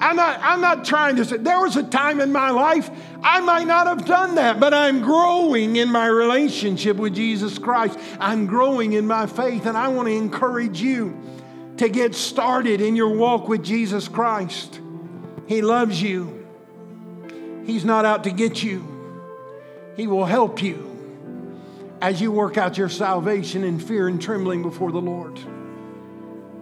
I'm 0.02 0.16
not, 0.16 0.40
I'm 0.42 0.62
not 0.62 0.84
trying 0.84 1.16
to 1.18 1.26
say, 1.26 1.38
there 1.38 1.60
was 1.60 1.76
a 1.78 1.84
time 1.84 2.20
in 2.20 2.32
my 2.32 2.50
life 2.50 2.90
I 3.24 3.40
might 3.40 3.68
not 3.68 3.86
have 3.86 4.06
done 4.06 4.36
that, 4.36 4.60
but 4.60 4.74
I'm 4.74 5.02
growing 5.02 5.76
in 5.76 5.90
my 5.90 6.08
relationship 6.08 6.98
with 6.98 7.14
Jesus 7.14 7.60
Christ. 7.60 8.00
I'm 8.20 8.48
growing 8.48 8.94
in 8.94 9.06
my 9.06 9.28
faith, 9.28 9.68
and 9.68 9.78
I 9.78 9.90
want 9.90 10.08
to 10.08 10.14
encourage 10.14 10.82
you 10.82 11.18
to 11.78 11.88
get 11.88 12.16
started 12.16 12.82
in 12.82 12.96
your 12.96 13.16
walk 13.16 13.48
with 13.48 13.64
Jesus 13.64 14.08
Christ. 14.08 14.80
He 15.48 15.62
loves 15.62 16.02
you, 16.02 16.48
He's 17.66 17.86
not 17.86 18.06
out 18.06 18.24
to 18.24 18.32
get 18.32 18.64
you, 18.64 18.84
He 19.96 20.08
will 20.08 20.26
help 20.26 20.64
you 20.64 20.88
as 22.02 22.20
you 22.20 22.32
work 22.32 22.58
out 22.58 22.80
your 22.80 22.90
salvation 22.90 23.64
in 23.64 23.78
fear 23.78 24.08
and 24.08 24.20
trembling 24.20 24.64
before 24.64 24.92
the 24.92 25.02
Lord. 25.02 25.40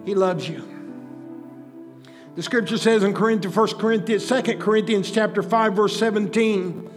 He 0.03 0.13
loves 0.13 0.47
you. 0.47 0.78
The 2.39 2.43
scripture 2.43 2.77
says 2.77 3.03
in 3.03 3.13
Corinthians, 3.13 3.53
1 3.53 3.67
Corinthians, 3.79 4.25
2 4.25 4.59
Corinthians 4.59 5.11
chapter 5.11 5.43
5, 5.43 5.73
verse 5.73 5.99
17, 5.99 6.89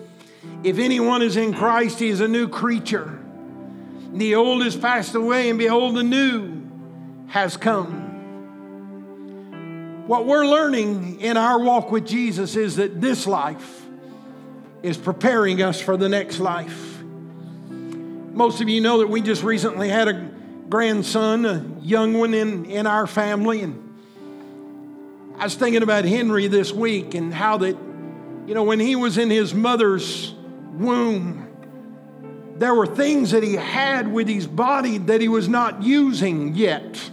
if 0.62 0.78
anyone 0.78 1.20
is 1.20 1.36
in 1.36 1.53
Christ, 1.53 1.99
he 1.99 2.11
is 2.11 2.20
a 2.20 2.28
new 2.28 2.47
creature. 2.47 3.18
The 4.12 4.36
old 4.36 4.62
has 4.62 4.76
passed 4.76 5.16
away, 5.16 5.51
and 5.51 5.59
behold, 5.59 5.97
the 5.97 6.05
new 6.05 6.62
has 7.26 7.57
come. 7.57 8.07
What 10.07 10.26
we're 10.26 10.47
learning 10.47 11.20
in 11.20 11.36
our 11.36 11.59
walk 11.59 11.90
with 11.90 12.07
Jesus 12.07 12.55
is 12.55 12.76
that 12.76 13.01
this 13.01 13.26
life 13.26 13.84
is 14.84 14.97
preparing 14.97 15.61
us 15.61 15.80
for 15.80 15.97
the 15.97 16.09
next 16.09 16.38
life. 16.38 17.03
Most 17.03 18.61
of 18.61 18.68
you 18.68 18.80
know 18.80 18.99
that 18.99 19.09
we 19.09 19.20
just 19.20 19.43
recently 19.43 19.88
had 19.88 20.07
a 20.07 20.30
grandson, 20.68 21.45
a 21.45 21.66
young 21.80 22.14
one 22.14 22.32
in, 22.32 22.64
in 22.66 22.86
our 22.86 23.09
family. 23.09 23.62
And 23.62 23.82
I 25.43 25.45
was 25.47 25.57
thinking 25.57 25.82
about 25.82 26.05
Henry 26.05 26.47
this 26.47 26.72
week 26.72 27.16
and 27.16 27.34
how 27.34 27.57
that, 27.57 27.76
you 28.47 28.55
know, 28.55 28.62
when 28.62 28.78
he 28.78 28.95
was 28.95 29.18
in 29.18 29.28
his 29.28 29.53
mother's 29.53 30.32
womb, 30.74 31.49
there 32.59 32.72
were 32.72 32.86
things 32.86 33.32
that 33.32 33.43
he 33.43 33.55
had 33.55 34.07
with 34.07 34.28
his 34.28 34.47
body 34.47 34.99
that 34.99 35.20
he 35.20 35.26
was 35.26 35.49
not 35.49 35.82
using 35.82 36.55
yet. 36.55 37.11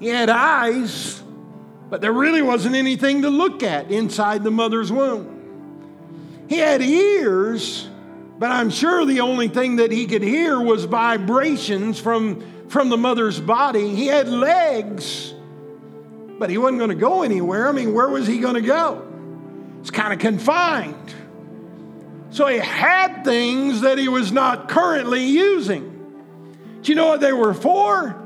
He 0.00 0.08
had 0.08 0.28
eyes, 0.28 1.22
but 1.88 2.00
there 2.00 2.12
really 2.12 2.42
wasn't 2.42 2.74
anything 2.74 3.22
to 3.22 3.30
look 3.30 3.62
at 3.62 3.92
inside 3.92 4.42
the 4.42 4.50
mother's 4.50 4.90
womb. 4.90 6.46
He 6.48 6.58
had 6.58 6.82
ears, 6.82 7.88
but 8.40 8.50
I'm 8.50 8.70
sure 8.70 9.06
the 9.06 9.20
only 9.20 9.46
thing 9.46 9.76
that 9.76 9.92
he 9.92 10.08
could 10.08 10.22
hear 10.22 10.60
was 10.60 10.82
vibrations 10.82 12.00
from, 12.00 12.68
from 12.68 12.88
the 12.88 12.98
mother's 12.98 13.38
body. 13.38 13.94
He 13.94 14.08
had 14.08 14.26
legs, 14.26 15.32
but 16.38 16.50
he 16.50 16.58
wasn't 16.58 16.78
going 16.78 16.90
to 16.90 16.96
go 16.96 17.22
anywhere. 17.22 17.68
I 17.68 17.72
mean, 17.72 17.92
where 17.92 18.08
was 18.08 18.26
he 18.26 18.38
going 18.38 18.54
to 18.54 18.60
go? 18.60 19.06
It's 19.80 19.90
kind 19.90 20.12
of 20.12 20.18
confined. 20.18 21.14
So 22.30 22.46
he 22.46 22.58
had 22.58 23.24
things 23.24 23.80
that 23.80 23.98
he 23.98 24.08
was 24.08 24.32
not 24.32 24.68
currently 24.68 25.24
using. 25.24 25.94
Do 26.82 26.92
you 26.92 26.96
know 26.96 27.08
what 27.08 27.20
they 27.20 27.32
were 27.32 27.54
for? 27.54 28.22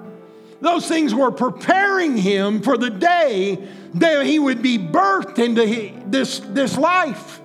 Those 0.61 0.87
things 0.87 1.15
were 1.15 1.31
preparing 1.31 2.17
him 2.17 2.63
for 2.63 2.77
the 2.77 2.91
day 2.91 3.67
that 3.95 4.27
he 4.27 4.39
would 4.39 4.63
be 4.63 4.79
birthed 4.79 5.39
into 5.39 5.93
this, 6.09 6.41
this 6.41 6.77
life. 6.77 7.41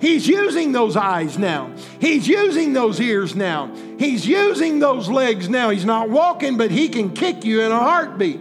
He's 0.00 0.28
using 0.28 0.72
those 0.72 0.96
eyes 0.96 1.38
now. 1.38 1.72
He's 2.00 2.28
using 2.28 2.72
those 2.72 3.00
ears 3.00 3.34
now. 3.34 3.74
He's 3.98 4.26
using 4.26 4.78
those 4.78 5.08
legs 5.08 5.48
now. 5.48 5.70
He's 5.70 5.84
not 5.84 6.08
walking, 6.08 6.56
but 6.56 6.70
he 6.70 6.88
can 6.88 7.12
kick 7.12 7.44
you 7.44 7.62
in 7.62 7.72
a 7.72 7.78
heartbeat. 7.78 8.40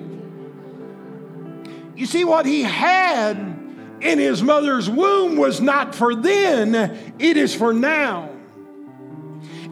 You 1.97 2.05
see, 2.05 2.23
what 2.23 2.45
he 2.45 2.61
had 2.61 3.37
in 4.01 4.19
his 4.19 4.43
mother's 4.43 4.87
womb 4.87 5.35
was 5.35 5.59
not 5.59 5.95
for 5.95 6.13
then, 6.13 6.75
it 7.17 7.37
is 7.37 7.55
for 7.55 7.73
now. 7.73 8.29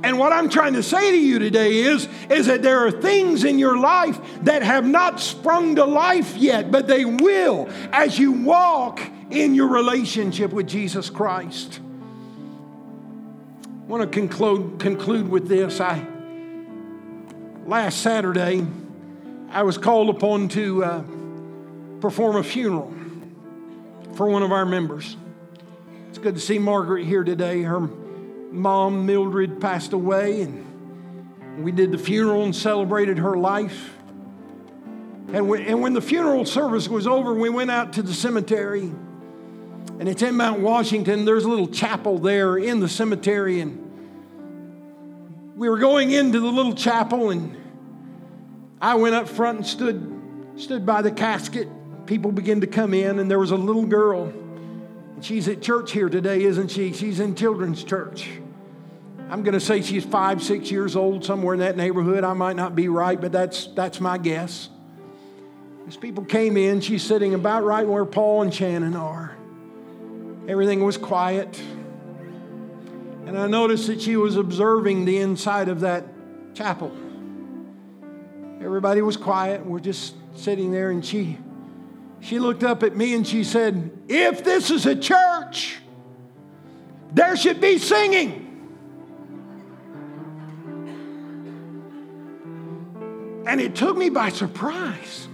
And 0.03 0.17
what 0.17 0.33
I'm 0.33 0.49
trying 0.49 0.73
to 0.73 0.81
say 0.81 1.11
to 1.11 1.17
you 1.17 1.37
today 1.37 1.77
is, 1.81 2.09
is 2.31 2.47
that 2.47 2.63
there 2.63 2.79
are 2.87 2.89
things 2.89 3.43
in 3.43 3.59
your 3.59 3.77
life 3.77 4.19
that 4.41 4.63
have 4.63 4.87
not 4.87 5.19
sprung 5.19 5.75
to 5.75 5.85
life 5.85 6.35
yet, 6.35 6.71
but 6.71 6.87
they 6.87 7.05
will 7.05 7.69
as 7.91 8.17
you 8.17 8.31
walk 8.31 8.99
in 9.29 9.53
your 9.53 9.67
relationship 9.67 10.51
with 10.51 10.67
Jesus 10.67 11.11
Christ. 11.11 11.79
I 13.63 13.87
want 13.87 14.01
to 14.01 14.09
conclude, 14.09 14.79
conclude 14.79 15.29
with 15.29 15.47
this. 15.47 15.79
I 15.79 16.03
last 17.67 18.01
Saturday 18.01 18.65
I 19.51 19.61
was 19.61 19.77
called 19.77 20.09
upon 20.09 20.47
to 20.49 20.83
uh, 20.83 21.03
perform 22.01 22.35
a 22.37 22.43
funeral 22.43 22.93
for 24.15 24.27
one 24.27 24.43
of 24.43 24.51
our 24.51 24.65
members. 24.65 25.17
It's 26.09 26.17
good 26.17 26.35
to 26.35 26.41
see 26.41 26.59
Margaret 26.59 27.05
here 27.05 27.23
today. 27.23 27.61
Her 27.61 27.79
mom 27.79 29.05
Mildred 29.05 29.59
passed 29.59 29.93
away, 29.93 30.41
and 30.41 31.63
we 31.63 31.71
did 31.71 31.91
the 31.91 31.97
funeral 31.97 32.43
and 32.43 32.55
celebrated 32.55 33.17
her 33.17 33.37
life. 33.37 33.93
And 35.33 35.49
when, 35.49 35.63
and 35.63 35.81
when 35.81 35.93
the 35.93 36.01
funeral 36.01 36.45
service 36.45 36.87
was 36.87 37.07
over, 37.07 37.33
we 37.33 37.49
went 37.49 37.71
out 37.71 37.93
to 37.93 38.01
the 38.01 38.13
cemetery 38.13 38.91
and 39.99 40.09
it's 40.09 40.21
in 40.21 40.35
Mount 40.35 40.59
Washington. 40.59 41.23
There's 41.25 41.45
a 41.45 41.49
little 41.49 41.67
chapel 41.67 42.19
there 42.19 42.57
in 42.57 42.81
the 42.81 42.89
cemetery. 42.89 43.61
And 43.61 43.81
we 45.55 45.69
were 45.69 45.77
going 45.77 46.11
into 46.11 46.41
the 46.41 46.47
little 46.47 46.73
chapel, 46.73 47.29
and 47.29 47.55
I 48.81 48.95
went 48.95 49.15
up 49.15 49.29
front 49.29 49.59
and 49.59 49.65
stood, 49.67 50.53
stood 50.57 50.85
by 50.85 51.01
the 51.01 51.11
casket. 51.11 51.69
People 52.05 52.31
begin 52.31 52.61
to 52.61 52.67
come 52.67 52.93
in, 52.93 53.19
and 53.19 53.29
there 53.29 53.39
was 53.39 53.51
a 53.51 53.55
little 53.55 53.85
girl. 53.85 54.31
She's 55.21 55.47
at 55.47 55.61
church 55.61 55.91
here 55.91 56.09
today, 56.09 56.43
isn't 56.43 56.69
she? 56.69 56.93
She's 56.93 57.19
in 57.19 57.35
children's 57.35 57.83
church. 57.83 58.29
I'm 59.29 59.41
going 59.41 59.53
to 59.53 59.59
say 59.59 59.81
she's 59.81 60.05
five, 60.05 60.43
six 60.43 60.69
years 60.69 60.95
old, 60.95 61.25
somewhere 61.25 61.55
in 61.55 61.61
that 61.61 61.77
neighborhood. 61.77 62.23
I 62.23 62.33
might 62.33 62.55
not 62.55 62.75
be 62.75 62.89
right, 62.89 63.19
but 63.19 63.31
that's, 63.31 63.67
that's 63.67 63.99
my 63.99 64.19
guess. 64.19 64.69
As 65.87 65.97
people 65.97 66.23
came 66.25 66.57
in, 66.57 66.81
she's 66.81 67.01
sitting 67.01 67.33
about 67.33 67.63
right 67.63 67.87
where 67.87 68.05
Paul 68.05 68.43
and 68.43 68.53
Shannon 68.53 68.95
are. 68.95 69.35
Everything 70.47 70.83
was 70.83 70.97
quiet. 70.97 71.59
And 73.25 73.35
I 73.35 73.47
noticed 73.47 73.87
that 73.87 74.01
she 74.01 74.15
was 74.15 74.35
observing 74.35 75.05
the 75.05 75.17
inside 75.17 75.69
of 75.69 75.79
that 75.79 76.05
chapel. 76.53 76.95
Everybody 78.61 79.01
was 79.01 79.17
quiet. 79.17 79.65
We're 79.65 79.79
just 79.79 80.13
sitting 80.35 80.71
there, 80.71 80.91
and 80.91 81.03
she, 81.03 81.39
she 82.25 82.39
looked 82.39 82.63
up 82.63 82.81
at 82.81 82.95
me 82.95 83.13
and 83.13 83.25
she 83.25 83.43
said, 83.43 83.91
If 84.07 84.43
this 84.43 84.71
is 84.71 84.87
a 84.87 84.95
church, 84.95 85.77
there 87.13 87.37
should 87.37 87.61
be 87.61 87.77
singing. 87.77 88.41
And 93.45 93.61
it 93.61 93.75
took 93.75 93.95
me 93.95 94.09
by 94.09 94.29
surprise. 94.29 95.27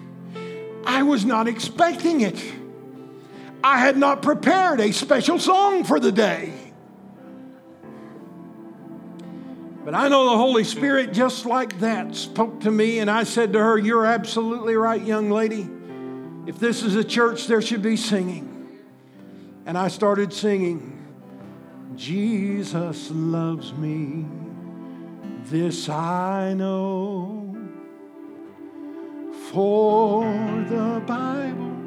I 0.86 1.04
was 1.04 1.24
not 1.24 1.48
expecting 1.48 2.22
it. 2.22 2.44
I 3.64 3.78
had 3.78 3.96
not 3.96 4.22
prepared 4.22 4.82
a 4.82 4.92
special 4.92 5.40
song 5.40 5.86
for 5.86 5.98
the 5.98 6.12
day. 6.12 6.52
But 9.86 9.96
I 9.96 10.10
know 10.10 10.30
the 10.30 10.38
Holy 10.38 10.66
Spirit, 10.66 11.14
just 11.14 11.46
like 11.46 11.80
that, 11.80 12.16
spoke 12.18 12.60
to 12.62 12.72
me, 12.72 13.00
and 13.00 13.10
I 13.10 13.24
said 13.24 13.54
to 13.54 13.60
her, 13.60 13.78
You're 13.78 14.06
absolutely 14.06 14.76
right, 14.76 15.02
young 15.02 15.32
lady. 15.32 15.70
If 16.48 16.58
this 16.60 16.82
is 16.82 16.96
a 16.96 17.04
church, 17.04 17.48
there 17.48 17.62
should 17.62 17.84
be 17.84 17.96
singing. 17.96 18.80
And 19.66 19.78
I 19.78 19.90
started 19.90 20.34
singing, 20.34 20.98
Jesus 21.96 23.12
loves 23.12 23.74
me, 23.74 24.26
this 25.46 25.88
I 25.88 26.54
know. 26.54 27.48
For 29.52 30.24
the 30.70 31.04
Bible 31.06 31.78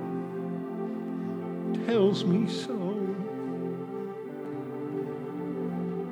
tells 1.86 2.24
me 2.24 2.48
so. 2.48 2.74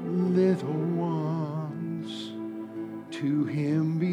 Little 0.05 0.72
ones 0.72 2.32
to 3.12 3.45
him 3.45 3.99
belong. 3.99 4.12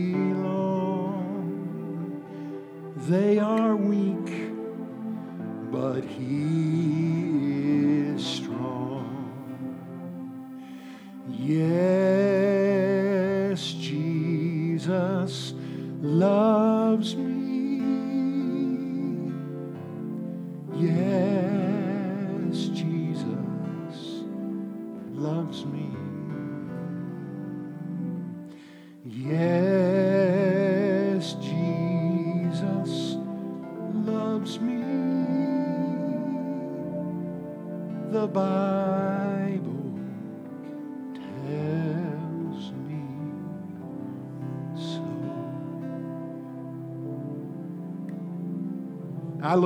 They 3.09 3.39
are 3.39 3.75
weak, 3.75 4.51
but 5.71 6.03
he 6.03 6.58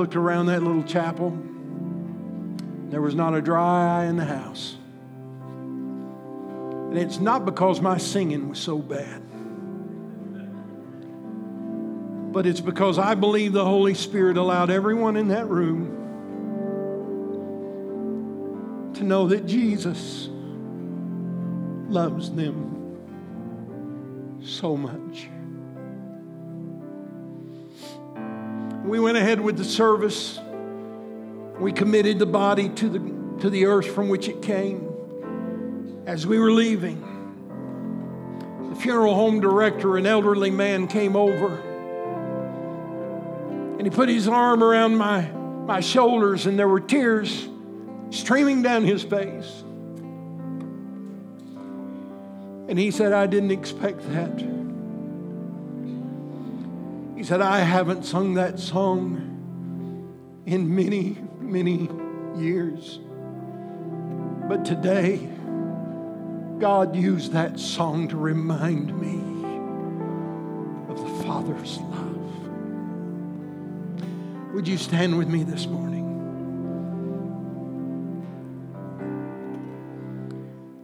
looked 0.04 0.16
around 0.16 0.44
that 0.44 0.62
little 0.62 0.82
chapel. 0.82 1.30
There 2.90 3.00
was 3.00 3.14
not 3.14 3.34
a 3.34 3.40
dry 3.40 4.02
eye 4.02 4.04
in 4.04 4.18
the 4.18 4.24
house. 4.26 4.76
And 6.90 6.98
it's 6.98 7.18
not 7.18 7.46
because 7.46 7.80
my 7.80 7.96
singing 7.96 8.50
was 8.50 8.58
so 8.58 8.76
bad, 8.76 9.22
but 12.34 12.44
it's 12.44 12.60
because 12.60 12.98
I 12.98 13.14
believe 13.14 13.54
the 13.54 13.64
Holy 13.64 13.94
Spirit 13.94 14.36
allowed 14.36 14.68
everyone 14.68 15.16
in 15.16 15.28
that 15.28 15.48
room 15.48 15.86
to 18.96 19.04
know 19.04 19.26
that 19.28 19.46
Jesus 19.46 20.28
loves 21.88 22.30
them 22.30 23.00
so 24.42 24.76
much. 24.76 25.30
We 28.84 29.00
went 29.00 29.16
ahead 29.16 29.40
with 29.40 29.56
the 29.56 29.64
service. 29.64 30.38
We 31.58 31.72
committed 31.72 32.18
the 32.18 32.26
body 32.26 32.68
to 32.68 32.88
the, 32.88 33.40
to 33.40 33.50
the 33.50 33.64
earth 33.66 33.86
from 33.86 34.08
which 34.08 34.28
it 34.28 34.42
came. 34.42 34.90
As 36.06 36.26
we 36.26 36.38
were 36.38 36.52
leaving, 36.52 37.00
the 38.68 38.76
funeral 38.76 39.14
home 39.14 39.40
director, 39.40 39.96
an 39.96 40.06
elderly 40.06 40.50
man, 40.50 40.86
came 40.86 41.16
over 41.16 41.62
and 43.84 43.92
he 43.92 43.94
put 43.94 44.08
his 44.08 44.28
arm 44.28 44.62
around 44.62 44.96
my, 44.96 45.22
my 45.66 45.80
shoulders, 45.80 46.46
and 46.46 46.58
there 46.58 46.68
were 46.68 46.80
tears 46.80 47.48
streaming 48.08 48.62
down 48.62 48.84
his 48.84 49.02
face. 49.02 49.62
And 52.66 52.78
he 52.78 52.90
said, 52.90 53.12
I 53.12 53.26
didn't 53.26 53.50
expect 53.50 54.00
that. 54.12 54.53
He 57.24 57.28
said, 57.28 57.40
I 57.40 57.60
haven't 57.60 58.04
sung 58.04 58.34
that 58.34 58.60
song 58.60 60.42
in 60.44 60.76
many, 60.76 61.16
many 61.40 61.88
years. 62.36 63.00
But 64.46 64.66
today, 64.66 65.26
God 66.58 66.94
used 66.94 67.32
that 67.32 67.58
song 67.58 68.08
to 68.08 68.18
remind 68.18 69.00
me 69.00 69.20
of 70.90 71.00
the 71.00 71.24
Father's 71.24 71.78
love. 71.78 72.20
Would 74.52 74.68
you 74.68 74.76
stand 74.76 75.16
with 75.16 75.28
me 75.28 75.44
this 75.44 75.66
morning? 75.66 76.04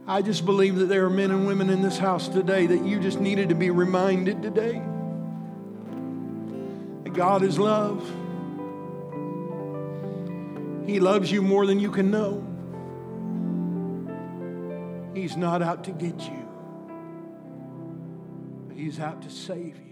I 0.07 0.23
just 0.23 0.43
believe 0.47 0.77
that 0.77 0.87
there 0.87 1.05
are 1.05 1.09
men 1.11 1.29
and 1.29 1.45
women 1.45 1.69
in 1.69 1.83
this 1.83 1.99
house 1.99 2.27
today 2.27 2.65
that 2.65 2.83
you 2.83 2.99
just 2.99 3.19
needed 3.19 3.49
to 3.49 3.55
be 3.55 3.69
reminded 3.69 4.41
today 4.41 4.81
God 7.13 7.43
is 7.43 7.59
love. 7.59 8.01
He 10.85 10.99
loves 10.99 11.31
you 11.31 11.41
more 11.41 11.65
than 11.65 11.79
you 11.79 11.91
can 11.91 12.11
know. 12.11 12.47
He's 15.13 15.35
not 15.35 15.61
out 15.61 15.83
to 15.85 15.91
get 15.91 16.19
you, 16.21 16.47
but 18.67 18.77
He's 18.77 18.99
out 18.99 19.21
to 19.23 19.29
save 19.29 19.77
you. 19.77 19.90